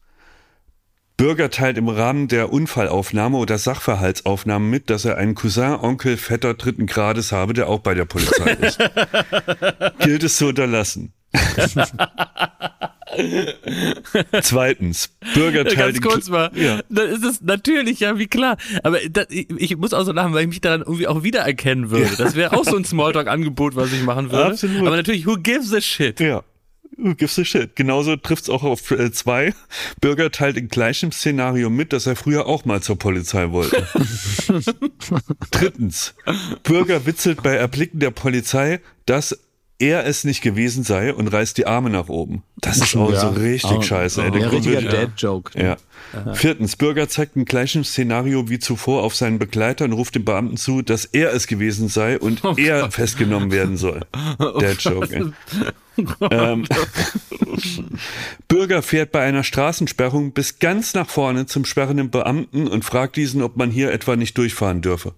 [1.16, 6.54] Bürger teilt im Rahmen der Unfallaufnahme oder Sachverhaltsaufnahme mit, dass er einen Cousin, Onkel, Vetter
[6.54, 8.78] dritten Grades habe, der auch bei der Polizei ist.
[10.00, 11.14] Gilt es zu unterlassen.
[14.42, 15.10] Zweitens.
[15.34, 16.50] Bürger teilt Ganz kurz mal.
[16.54, 16.80] Ja.
[16.88, 18.56] Dann ist es natürlich, ja, wie klar.
[18.82, 21.90] Aber das, ich, ich muss auch so lachen, weil ich mich daran irgendwie auch wiedererkennen
[21.90, 22.16] würde.
[22.16, 24.46] Das wäre auch so ein Smalltalk-Angebot, was ich machen würde.
[24.52, 24.86] Absolut.
[24.86, 26.18] Aber natürlich, who gives a shit?
[26.20, 26.42] Ja.
[26.96, 27.76] Who gives a shit?
[27.76, 29.54] Genauso trifft's auch auf äh, zwei.
[30.00, 33.86] Bürger teilt in gleichem Szenario mit, dass er früher auch mal zur Polizei wollte.
[35.50, 36.14] Drittens.
[36.62, 39.38] Bürger witzelt bei Erblicken der Polizei, dass
[39.78, 42.42] er es nicht gewesen sei und reißt die Arme nach oben.
[42.60, 43.20] Das ist auch Ja.
[43.20, 44.20] so richtig Auch- scheiße.
[44.22, 44.26] Ey.
[44.28, 45.76] Ja, Der kommt richtiger wirklich- Dad-Joke.
[46.12, 46.34] Ja.
[46.34, 50.56] Viertens, Bürger zeigt im gleichen Szenario wie zuvor auf seinen Begleiter und ruft dem Beamten
[50.56, 54.00] zu, dass er es gewesen sei und Oh er festgenommen werden soll.
[54.60, 55.14] Der Joke.
[55.14, 55.24] ey.
[56.30, 56.66] ähm,
[58.48, 63.42] Bürger fährt bei einer Straßensperrung bis ganz nach vorne zum sperrenden Beamten und fragt diesen,
[63.42, 65.14] ob man hier etwa nicht durchfahren dürfe.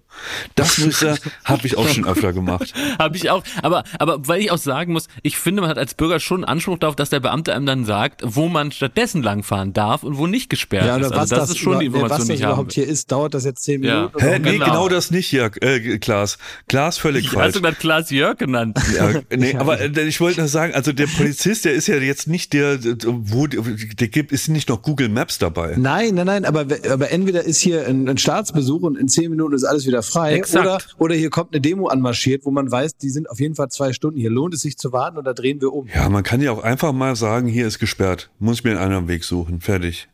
[0.55, 2.73] Das sagen, habe ich auch schon öfter gemacht.
[2.99, 5.95] Habe ich auch, aber, aber weil ich auch sagen muss, ich finde, man hat als
[5.95, 10.03] Bürger schon Anspruch darauf, dass der Beamte einem dann sagt, wo man stattdessen langfahren darf
[10.03, 11.11] und wo nicht gesperrt Ja, oder ist.
[11.13, 12.53] was Also das, das, ist schon die über- Information, was die das ich habe.
[12.55, 13.95] überhaupt hier ist, dauert das jetzt zehn Ja.
[13.97, 14.19] Minuten?
[14.21, 14.39] Hä?
[14.39, 14.65] Nee, Genau.
[14.67, 16.39] genau das nicht, Jörg, äh, Klaas.
[16.69, 17.55] Klaas völlig Hast falsch.
[17.55, 18.79] du gerade Klaas Jörg genannt?
[18.97, 22.27] Ja, nee, aber äh, ich wollte nur sagen, also der Polizist, der ist ja jetzt
[22.29, 25.75] nicht der, wo, der gibt, ist nicht noch Google Maps dabei.
[25.77, 29.55] Nein, nein, nein, aber, aber entweder ist hier ein, ein Staatsbesuch und in zehn Minuten
[29.55, 30.67] ist alles wieder frei Exakt.
[30.67, 33.69] oder, oder hier kommt eine Demo anmarschiert, wo man weiß, die sind auf jeden Fall
[33.69, 34.31] zwei Stunden hier.
[34.31, 35.87] Lohnt es sich zu warten oder drehen wir um?
[35.95, 38.31] Ja, man kann ja auch einfach mal sagen, hier ist gesperrt.
[38.39, 39.61] Muss ich mir einen anderen Weg suchen.
[39.61, 40.09] Fertig.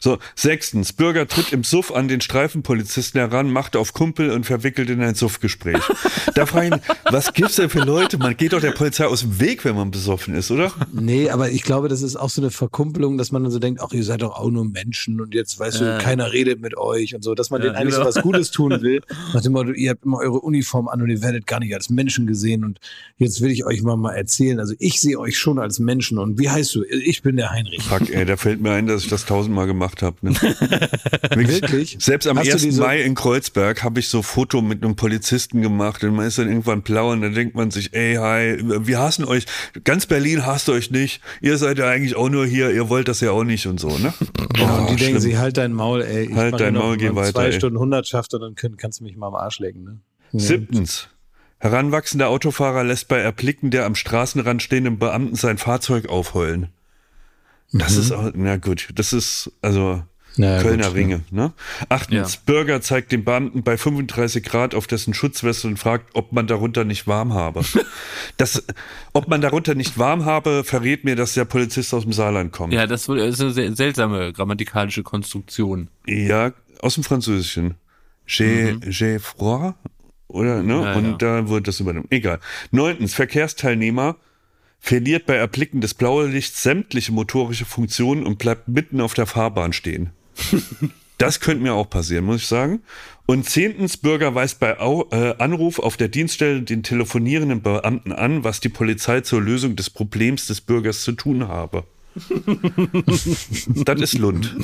[0.00, 4.88] So, sechstens, Bürger tritt im Suff an den Streifenpolizisten heran, macht auf Kumpel und verwickelt
[4.90, 5.82] in ein Suffgespräch.
[6.34, 6.80] da frage ich mich,
[7.10, 8.16] was gibt's denn für Leute?
[8.18, 10.72] Man geht doch der Polizei aus dem Weg, wenn man besoffen ist, oder?
[10.92, 13.80] Nee, aber ich glaube, das ist auch so eine Verkumpelung, dass man dann so denkt,
[13.82, 17.14] ach, ihr seid doch auch nur Menschen und jetzt, weißt du, keiner redet mit euch
[17.14, 18.10] und so, dass man Ja, denen eigentlich genau.
[18.10, 19.02] so was Gutes tun will.
[19.34, 21.90] Nach dem Motto, ihr habt immer eure Uniform an und ihr werdet gar nicht als
[21.90, 22.78] Menschen gesehen und
[23.18, 24.58] jetzt will ich euch mal mal erzählen.
[24.60, 26.84] Also ich sehe euch schon als Menschen und wie heißt du?
[26.84, 27.82] Ich bin der Heinrich.
[27.82, 30.16] Fuck, ey, da fällt mir ein, dass ich das tausendmal gemacht habe.
[30.22, 30.34] Ne?
[31.34, 31.96] Wirklich?
[32.00, 32.62] Selbst am Hast du 1.
[32.62, 36.38] diese- Mai in Kreuzberg habe ich so Foto mit einem Polizisten gemacht und man ist
[36.38, 39.44] dann irgendwann blau und dann denkt man sich, ey, hi, wir hassen euch.
[39.84, 41.20] Ganz Berlin hasst euch nicht.
[41.40, 43.88] Ihr seid ja eigentlich auch nur hier, ihr wollt das ja auch nicht und so,
[43.98, 44.12] ne?
[44.56, 45.18] Ja, und die Oh, denken schlimm.
[45.20, 46.26] sich, halt dein Maul, ey.
[46.30, 47.52] Ich Halt dein Maul, geh weiter, Zwei ey.
[47.52, 50.00] Stunden Hundertschaft und dann können, kannst du mich mal am Arsch lecken, ne?
[50.32, 51.08] Siebtens.
[51.58, 56.68] Heranwachsender Autofahrer lässt bei Erblicken der am Straßenrand stehenden Beamten sein Fahrzeug aufheulen.
[57.72, 60.02] Das ist auch, na gut, das ist, also,
[60.36, 60.44] Mhm.
[60.44, 61.52] Na ja, Kölner gut, Ringe, ne?
[61.88, 62.40] Achtens, Ja.
[62.46, 66.84] Bürger zeigt dem Beamten bei 35 Grad auf dessen Schutzweste und fragt, ob man darunter
[66.84, 67.62] nicht warm habe.
[68.36, 68.64] Das,
[69.12, 72.72] ob man darunter nicht warm habe, verrät mir, dass der Polizist aus dem Saarland kommt.
[72.72, 75.88] Ja, das ist eine sehr seltsame grammatikalische Konstruktion.
[76.06, 77.74] Ja, aus dem Französischen.
[78.26, 79.74] J'ai, j'ai froid?
[80.28, 80.74] Oder, ne?
[80.74, 80.82] Mhm.
[80.82, 81.16] Ja, und ja.
[81.16, 82.06] da wurde das übernommen.
[82.10, 82.40] Egal.
[82.70, 84.16] Neuntens, Verkehrsteilnehmer
[84.80, 89.72] verliert bei Erblicken des blauen Lichts sämtliche motorische Funktionen und bleibt mitten auf der Fahrbahn
[89.72, 90.10] stehen.
[91.20, 92.80] Das könnte mir auch passieren, muss ich sagen.
[93.26, 98.60] Und zehntens, Bürger weist bei äh, Anruf auf der Dienststelle den telefonierenden Beamten an, was
[98.60, 101.84] die Polizei zur Lösung des Problems des Bürgers zu tun habe.
[103.84, 104.54] das ist Lund.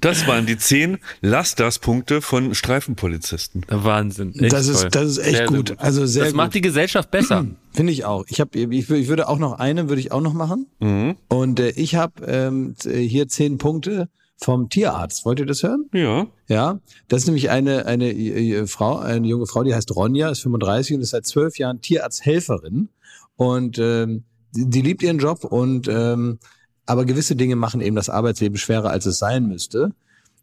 [0.00, 3.64] Das waren die zehn Lasterspunkte von Streifenpolizisten.
[3.68, 4.34] Wahnsinn.
[4.34, 4.90] Echt Das ist, toll.
[4.90, 5.74] das ist echt Sehr, sehr gut.
[5.78, 6.36] Also sehr das gut.
[6.36, 7.46] macht die Gesellschaft besser.
[7.72, 8.24] Finde ich auch.
[8.28, 10.66] Ich, hab, ich, ich würde auch noch eine, würde ich auch noch machen.
[10.80, 11.16] Mhm.
[11.28, 15.24] Und äh, ich habe ähm, hier zehn Punkte vom Tierarzt.
[15.24, 15.86] Wollt ihr das hören?
[15.94, 16.26] Ja.
[16.48, 16.78] Ja,
[17.08, 20.96] das ist nämlich eine, eine äh, Frau, eine junge Frau, die heißt Ronja, ist 35
[20.96, 22.90] und ist seit zwölf Jahren Tierarzthelferin.
[23.36, 24.24] Und ähm,
[24.56, 26.38] die, liebt ihren Job und ähm,
[26.86, 29.92] aber gewisse Dinge machen eben das Arbeitsleben schwerer, als es sein müsste.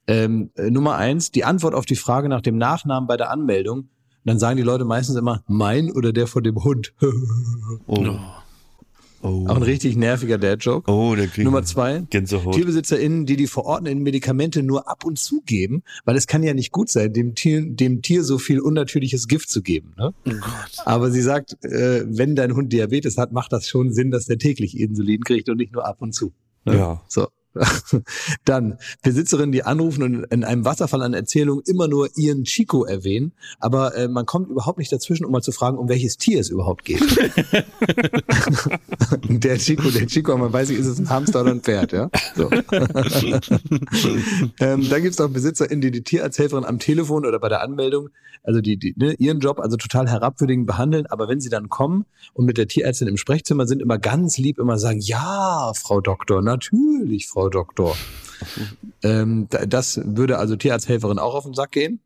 [0.08, 3.90] Ähm, äh, Nummer eins, die Antwort auf die Frage nach dem Nachnamen bei der Anmeldung.
[4.26, 6.94] Dann sagen die Leute meistens immer, mein oder der von dem Hund.
[7.88, 8.18] Oh.
[9.24, 9.48] Oh.
[9.48, 10.92] Auch ein richtig nerviger Dad-Joke.
[10.92, 12.04] Oh, der kriegt Nummer zwei.
[12.10, 12.56] Gänsehaut.
[12.56, 16.72] TierbesitzerInnen, die die verordneten Medikamente nur ab und zu geben, weil es kann ja nicht
[16.72, 19.96] gut sein, dem Tier, dem Tier so viel unnatürliches Gift zu geben.
[19.98, 20.14] Ne?
[20.86, 24.38] Aber sie sagt, äh, wenn dein Hund Diabetes hat, macht das schon Sinn, dass der
[24.38, 26.34] täglich Insulin kriegt und nicht nur ab und zu.
[26.66, 26.76] Ne?
[26.76, 27.02] Ja.
[27.08, 27.28] So.
[28.46, 33.34] Dann Besitzerinnen, die anrufen und in einem Wasserfall an Erzählungen immer nur ihren Chico erwähnen,
[33.60, 36.50] aber äh, man kommt überhaupt nicht dazwischen, um mal zu fragen, um welches Tier es
[36.50, 37.02] überhaupt geht.
[39.28, 42.10] der Chico, der Chico, man weiß nicht, ist es ein Hamster oder ein Pferd, ja?
[42.36, 42.50] So.
[44.60, 48.10] ähm, dann gibt es auch BesitzerInnen, die die Tierarzthelferin am Telefon oder bei der Anmeldung,
[48.44, 52.06] also die, die ne, ihren Job also total herabwürdigend behandeln, aber wenn sie dann kommen
[52.34, 56.42] und mit der Tierärztin im Sprechzimmer sind, immer ganz lieb immer sagen, ja, Frau Doktor,
[56.42, 57.96] natürlich, Frau Doktor.
[59.04, 62.00] ähm, da- das würde also Tierarzthelferin auch auf den Sack gehen.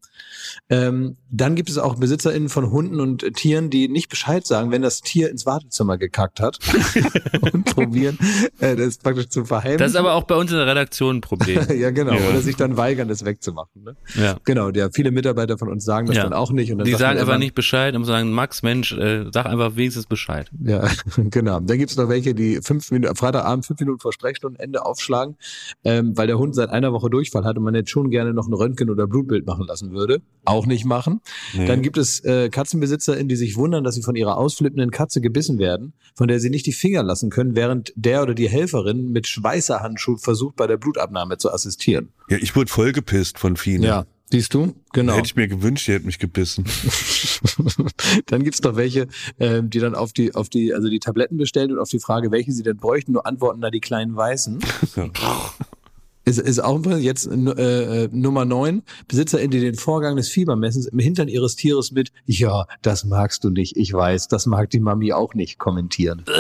[0.69, 4.71] Ähm, dann gibt es auch BesitzerInnen von Hunden und äh, Tieren, die nicht Bescheid sagen,
[4.71, 6.59] wenn das Tier ins Wartezimmer gekackt hat
[7.53, 8.17] und probieren,
[8.59, 9.79] äh, das praktisch zu verheimlichen.
[9.79, 11.65] Das ist aber auch bei uns in der Redaktion ein Problem.
[11.77, 12.13] ja, genau.
[12.13, 12.29] Ja.
[12.29, 13.83] Oder sich dann weigern, das wegzumachen.
[13.83, 13.95] Ne?
[14.15, 14.37] Ja.
[14.43, 16.23] Genau, ja, viele Mitarbeiter von uns sagen das Ja.
[16.23, 16.71] dann auch nicht.
[16.71, 20.05] Und dann Die sagen einfach nicht Bescheid und sagen, Max, Mensch, äh, sag einfach wenigstens
[20.05, 20.49] Bescheid.
[20.63, 20.87] Ja,
[21.17, 21.59] genau.
[21.59, 25.35] Dann gibt's noch welche, die fünf Minuten, Freitagabend fünf Minuten vor Sprechstundenende aufschlagen,
[25.83, 28.47] ähm, weil der Hund seit einer Woche Durchfall hat und man jetzt schon gerne noch
[28.47, 30.06] ein Röntgen oder Blutbild machen lassen würde.
[30.45, 31.19] Auch nicht machen.
[31.53, 35.59] Dann gibt es äh, KatzenbesitzerInnen, die sich wundern, dass sie von ihrer ausflippenden Katze gebissen
[35.59, 39.27] werden, von der sie nicht die Finger lassen können, während der oder die Helferin mit
[39.27, 42.13] Schweißerhandschuh versucht, bei der Blutabnahme zu assistieren.
[42.29, 44.05] Ja, ich wurde voll gepisst von Fine.
[44.29, 44.73] Siehst du?
[44.91, 45.13] Genau.
[45.13, 46.65] Hätte ich mir gewünscht, die hätte mich gebissen.
[48.25, 49.07] dann gibt's noch welche,
[49.39, 52.29] ähm, die dann auf die, auf die, also die Tabletten bestellen und auf die Frage,
[52.29, 54.59] welche sie denn bräuchten, nur antworten da die kleinen Weißen.
[56.27, 60.99] Ist, ist auch jetzt äh, äh, Nummer neun BesitzerInnen, die den Vorgang des Fiebermessens im
[60.99, 65.13] Hintern ihres Tieres mit, ja, das magst du nicht, ich weiß, das mag die Mami
[65.13, 66.25] auch nicht, kommentieren.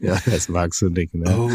[0.00, 1.36] ja, das magst du nicht, ne?
[1.38, 1.50] Oh.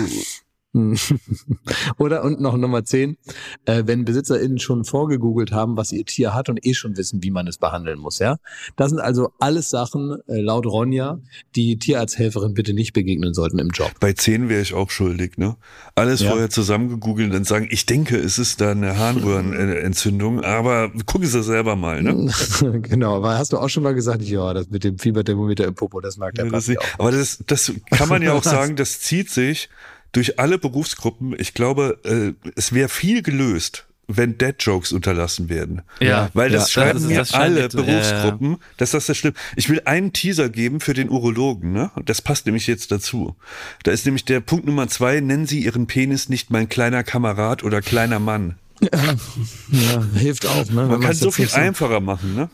[1.98, 3.18] Oder und noch Nummer 10,
[3.66, 7.32] äh, wenn BesitzerInnen schon vorgegoogelt haben, was ihr Tier hat und eh schon wissen, wie
[7.32, 8.38] man es behandeln muss, ja.
[8.76, 11.20] Das sind also alles Sachen, äh, laut Ronja,
[11.56, 13.92] die Tierarzthelferin bitte nicht begegnen sollten im Job.
[14.00, 15.56] Bei 10 wäre ich auch schuldig, ne?
[15.96, 16.30] Alles Ja.
[16.32, 21.44] vorher zusammengegoogelt und dann sagen, ich denke, es ist da eine Harnröhrenentzündung, aber gucken Sie
[21.44, 22.32] selber mal, ne?
[22.82, 26.02] genau, aber hast du auch schon mal gesagt, ja, das mit dem Fieberthermometer im Popo,
[26.02, 27.00] das mag der Ja, das, auch.
[27.00, 29.70] aber das, das kann man ja auch sagen, das zieht sich
[30.18, 31.36] durch alle Berufsgruppen.
[31.38, 35.84] Ich glaube, äh, es wäre viel gelöst, wenn Dad-Jokes unterlassen werden.
[36.00, 37.86] Ja, Weil das ja, schreiben das das scheint alle jetzt- ja, ja.
[37.86, 39.34] Berufsgruppen, dass das das schlimm.
[39.56, 41.92] Ich will einen Teaser geben für den Urologen, ne?
[41.96, 43.36] Und das passt nämlich jetzt dazu.
[43.84, 47.64] Da ist nämlich der Punkt Nummer zwei, nennen Sie Ihren Penis nicht mein kleiner Kamerad
[47.64, 48.56] oder kleiner Mann.
[48.82, 50.74] Ja, hilft auch, ne?
[50.84, 52.50] Man kann man's so viel einfacher machen, ne?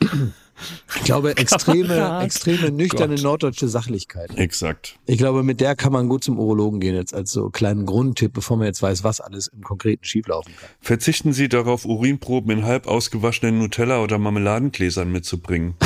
[0.95, 4.38] Ich glaube, extreme, extreme nüchterne norddeutsche Sachlichkeit.
[4.38, 4.97] Exakt.
[5.06, 8.34] Ich glaube, mit der kann man gut zum Urologen gehen, jetzt als so kleinen Grundtipp,
[8.34, 10.70] bevor man jetzt weiß, was alles im Konkreten schieflaufen kann.
[10.80, 15.76] Verzichten Sie darauf, Urinproben in halb ausgewaschenen Nutella- oder Marmeladengläsern mitzubringen.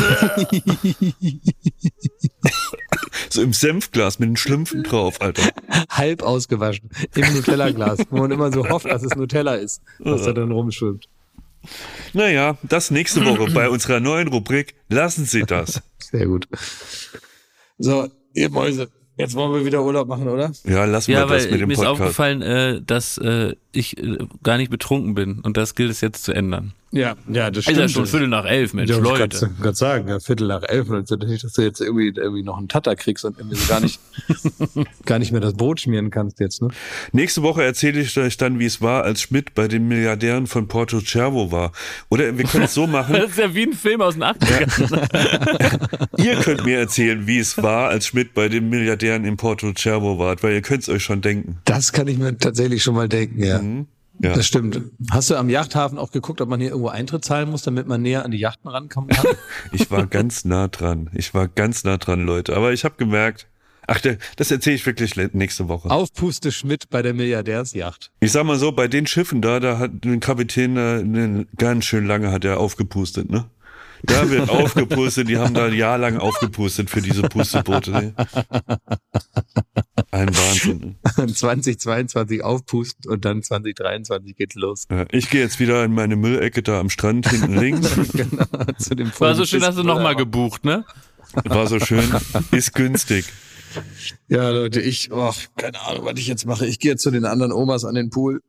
[3.29, 5.49] so im Senfglas mit den Schlümpfen drauf, Alter.
[5.89, 10.33] Halb ausgewaschen im Nutella-Glas, wo man immer so hofft, dass es Nutella ist, was da
[10.33, 11.07] drin rumschwimmt.
[12.13, 15.81] Naja, das nächste Woche bei unserer neuen Rubrik Lassen Sie das.
[15.99, 16.47] Sehr gut.
[17.77, 20.51] So, ihr Mäuse, jetzt wollen wir wieder Urlaub machen, oder?
[20.63, 22.01] Ja, lassen Ja, wir das weil mit dem mir ist Podcast.
[22.01, 26.23] aufgefallen, äh, dass äh, ich äh, gar nicht betrunken bin und das gilt es jetzt
[26.23, 26.73] zu ändern.
[26.91, 29.23] Ja, ja, das Ist ja schon Viertel nach elf, Mensch, Ja, Leute.
[29.23, 29.51] Leute.
[29.57, 30.89] Ich gerade sagen, ja, Viertel nach elf.
[30.89, 33.81] Und nicht, dass du jetzt irgendwie, irgendwie noch einen Tatter kriegst und irgendwie so gar
[33.81, 33.99] nicht,
[35.05, 36.69] gar nicht mehr das Brot schmieren kannst jetzt, ne?
[37.11, 40.69] Nächste Woche erzähle ich euch dann, wie es war, als Schmidt bei den Milliardären von
[40.69, 41.73] Porto Cervo war.
[42.09, 46.17] Oder wir können es so machen, Das ist ja wie ein Film aus den 80ern.
[46.23, 50.19] ihr könnt mir erzählen, wie es war, als Schmidt bei den Milliardären in Porto Cervo
[50.19, 51.57] war, weil ihr könnt es euch schon denken.
[51.65, 53.61] Das kann ich mir tatsächlich schon mal denken, ja.
[54.19, 54.33] Ja.
[54.33, 54.81] Das stimmt.
[55.11, 58.01] Hast du am Yachthafen auch geguckt, ob man hier irgendwo Eintritt zahlen muss, damit man
[58.01, 59.25] näher an die Yachten rankommen kann?
[59.71, 61.09] Ich war ganz nah dran.
[61.13, 62.55] Ich war ganz nah dran, Leute.
[62.55, 63.47] Aber ich habe gemerkt,
[63.85, 64.01] ach,
[64.35, 65.89] das erzähle ich wirklich nächste Woche.
[65.89, 68.11] Aufpuste Schmidt bei der Milliardärsjacht.
[68.19, 71.85] Ich sag mal so, bei den Schiffen da, da hat ein Kapitän da ne, ganz
[71.85, 73.45] schön lange hat er aufgepustet, ne?
[74.03, 78.13] Da wird aufgepustet, die haben da ein Jahr lang aufgepustet für diese Pusteboote.
[80.11, 80.95] Ein Wahnsinn.
[81.35, 84.85] 2022 aufpusten und dann 2023 geht's los.
[84.89, 87.93] Ja, ich gehe jetzt wieder in meine Müllecke da am Strand hinten links.
[88.13, 88.45] genau,
[88.77, 90.85] zu dem War so schön, hast du nochmal gebucht, ne?
[91.43, 92.09] War so schön,
[92.51, 93.25] ist günstig.
[94.27, 96.65] Ja, Leute, ich, oh, keine Ahnung, was ich jetzt mache.
[96.65, 98.41] Ich gehe jetzt zu den anderen Omas an den Pool.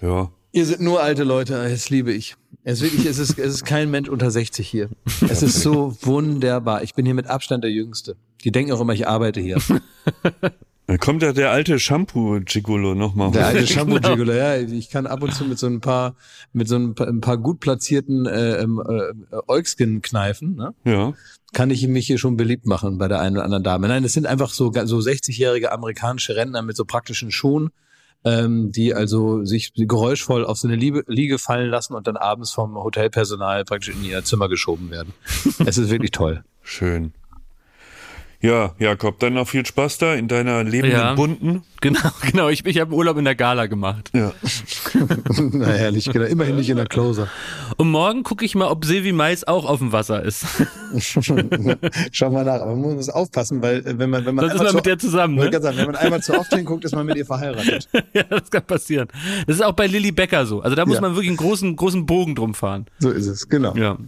[0.00, 0.30] Ja.
[0.54, 2.36] Ihr sind nur alte Leute, das liebe ich.
[2.62, 4.90] Es ist wirklich, es ist, es ist kein Mensch unter 60 hier.
[5.28, 6.82] Es ist so wunderbar.
[6.82, 8.16] Ich bin hier mit Abstand der Jüngste.
[8.44, 9.58] Die denken auch immer, ich arbeite hier.
[10.86, 13.30] Dann kommt ja der alte Shampoo-Gigolo nochmal.
[13.30, 14.58] Der alte shampoo gigolo ja.
[14.58, 16.16] Ich kann ab und zu mit so ein paar,
[16.52, 20.74] mit so ein paar, ein paar gut platzierten äh, ähm, äh, Eukskin kneifen, ne?
[20.84, 21.14] Ja.
[21.52, 23.88] kann ich mich hier schon beliebt machen bei der einen oder anderen Dame.
[23.88, 27.70] Nein, das sind einfach so, so 60-jährige amerikanische Rentner mit so praktischen Schuhen,
[28.24, 32.52] ähm, die also sich geräuschvoll auf so eine Liebe, Liege fallen lassen und dann abends
[32.52, 35.12] vom Hotelpersonal praktisch in ihr Zimmer geschoben werden.
[35.66, 36.44] Es ist wirklich toll.
[36.62, 37.12] Schön.
[38.42, 41.14] Ja, Jakob, dann noch viel Spaß da in deiner lebenden Ja.
[41.14, 41.62] Bunten.
[41.80, 42.48] Genau, genau.
[42.48, 44.10] Ich, ich habe Urlaub in der Gala gemacht.
[44.12, 44.32] Ja.
[45.52, 46.24] Na herrlich, genau.
[46.26, 47.28] Immerhin nicht in der Closer.
[47.76, 50.44] Und morgen gucke ich mal, ob Silvi Mais auch auf dem Wasser ist.
[52.10, 52.60] Schau mal nach.
[52.62, 54.76] Aber man muss aufpassen, weil äh, wenn man, wenn man Sonst ist einmal man zu,
[54.76, 55.50] mit der zusammen, Wollte ne?
[55.52, 57.88] gerade sagen, wenn man einmal zu oft hinguckt, ist man mit ihr verheiratet.
[58.12, 59.06] ja, das kann passieren.
[59.46, 60.60] Das ist auch bei Lilly Becker so.
[60.62, 61.00] Also da muss Ja.
[61.00, 62.86] man wirklich einen großen, großen Bogen drum fahren.
[62.98, 63.76] So ist es, genau.
[63.76, 63.98] Ja.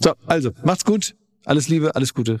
[0.00, 1.14] So, also, macht's gut.
[1.44, 2.40] Alles Liebe, alles Gute.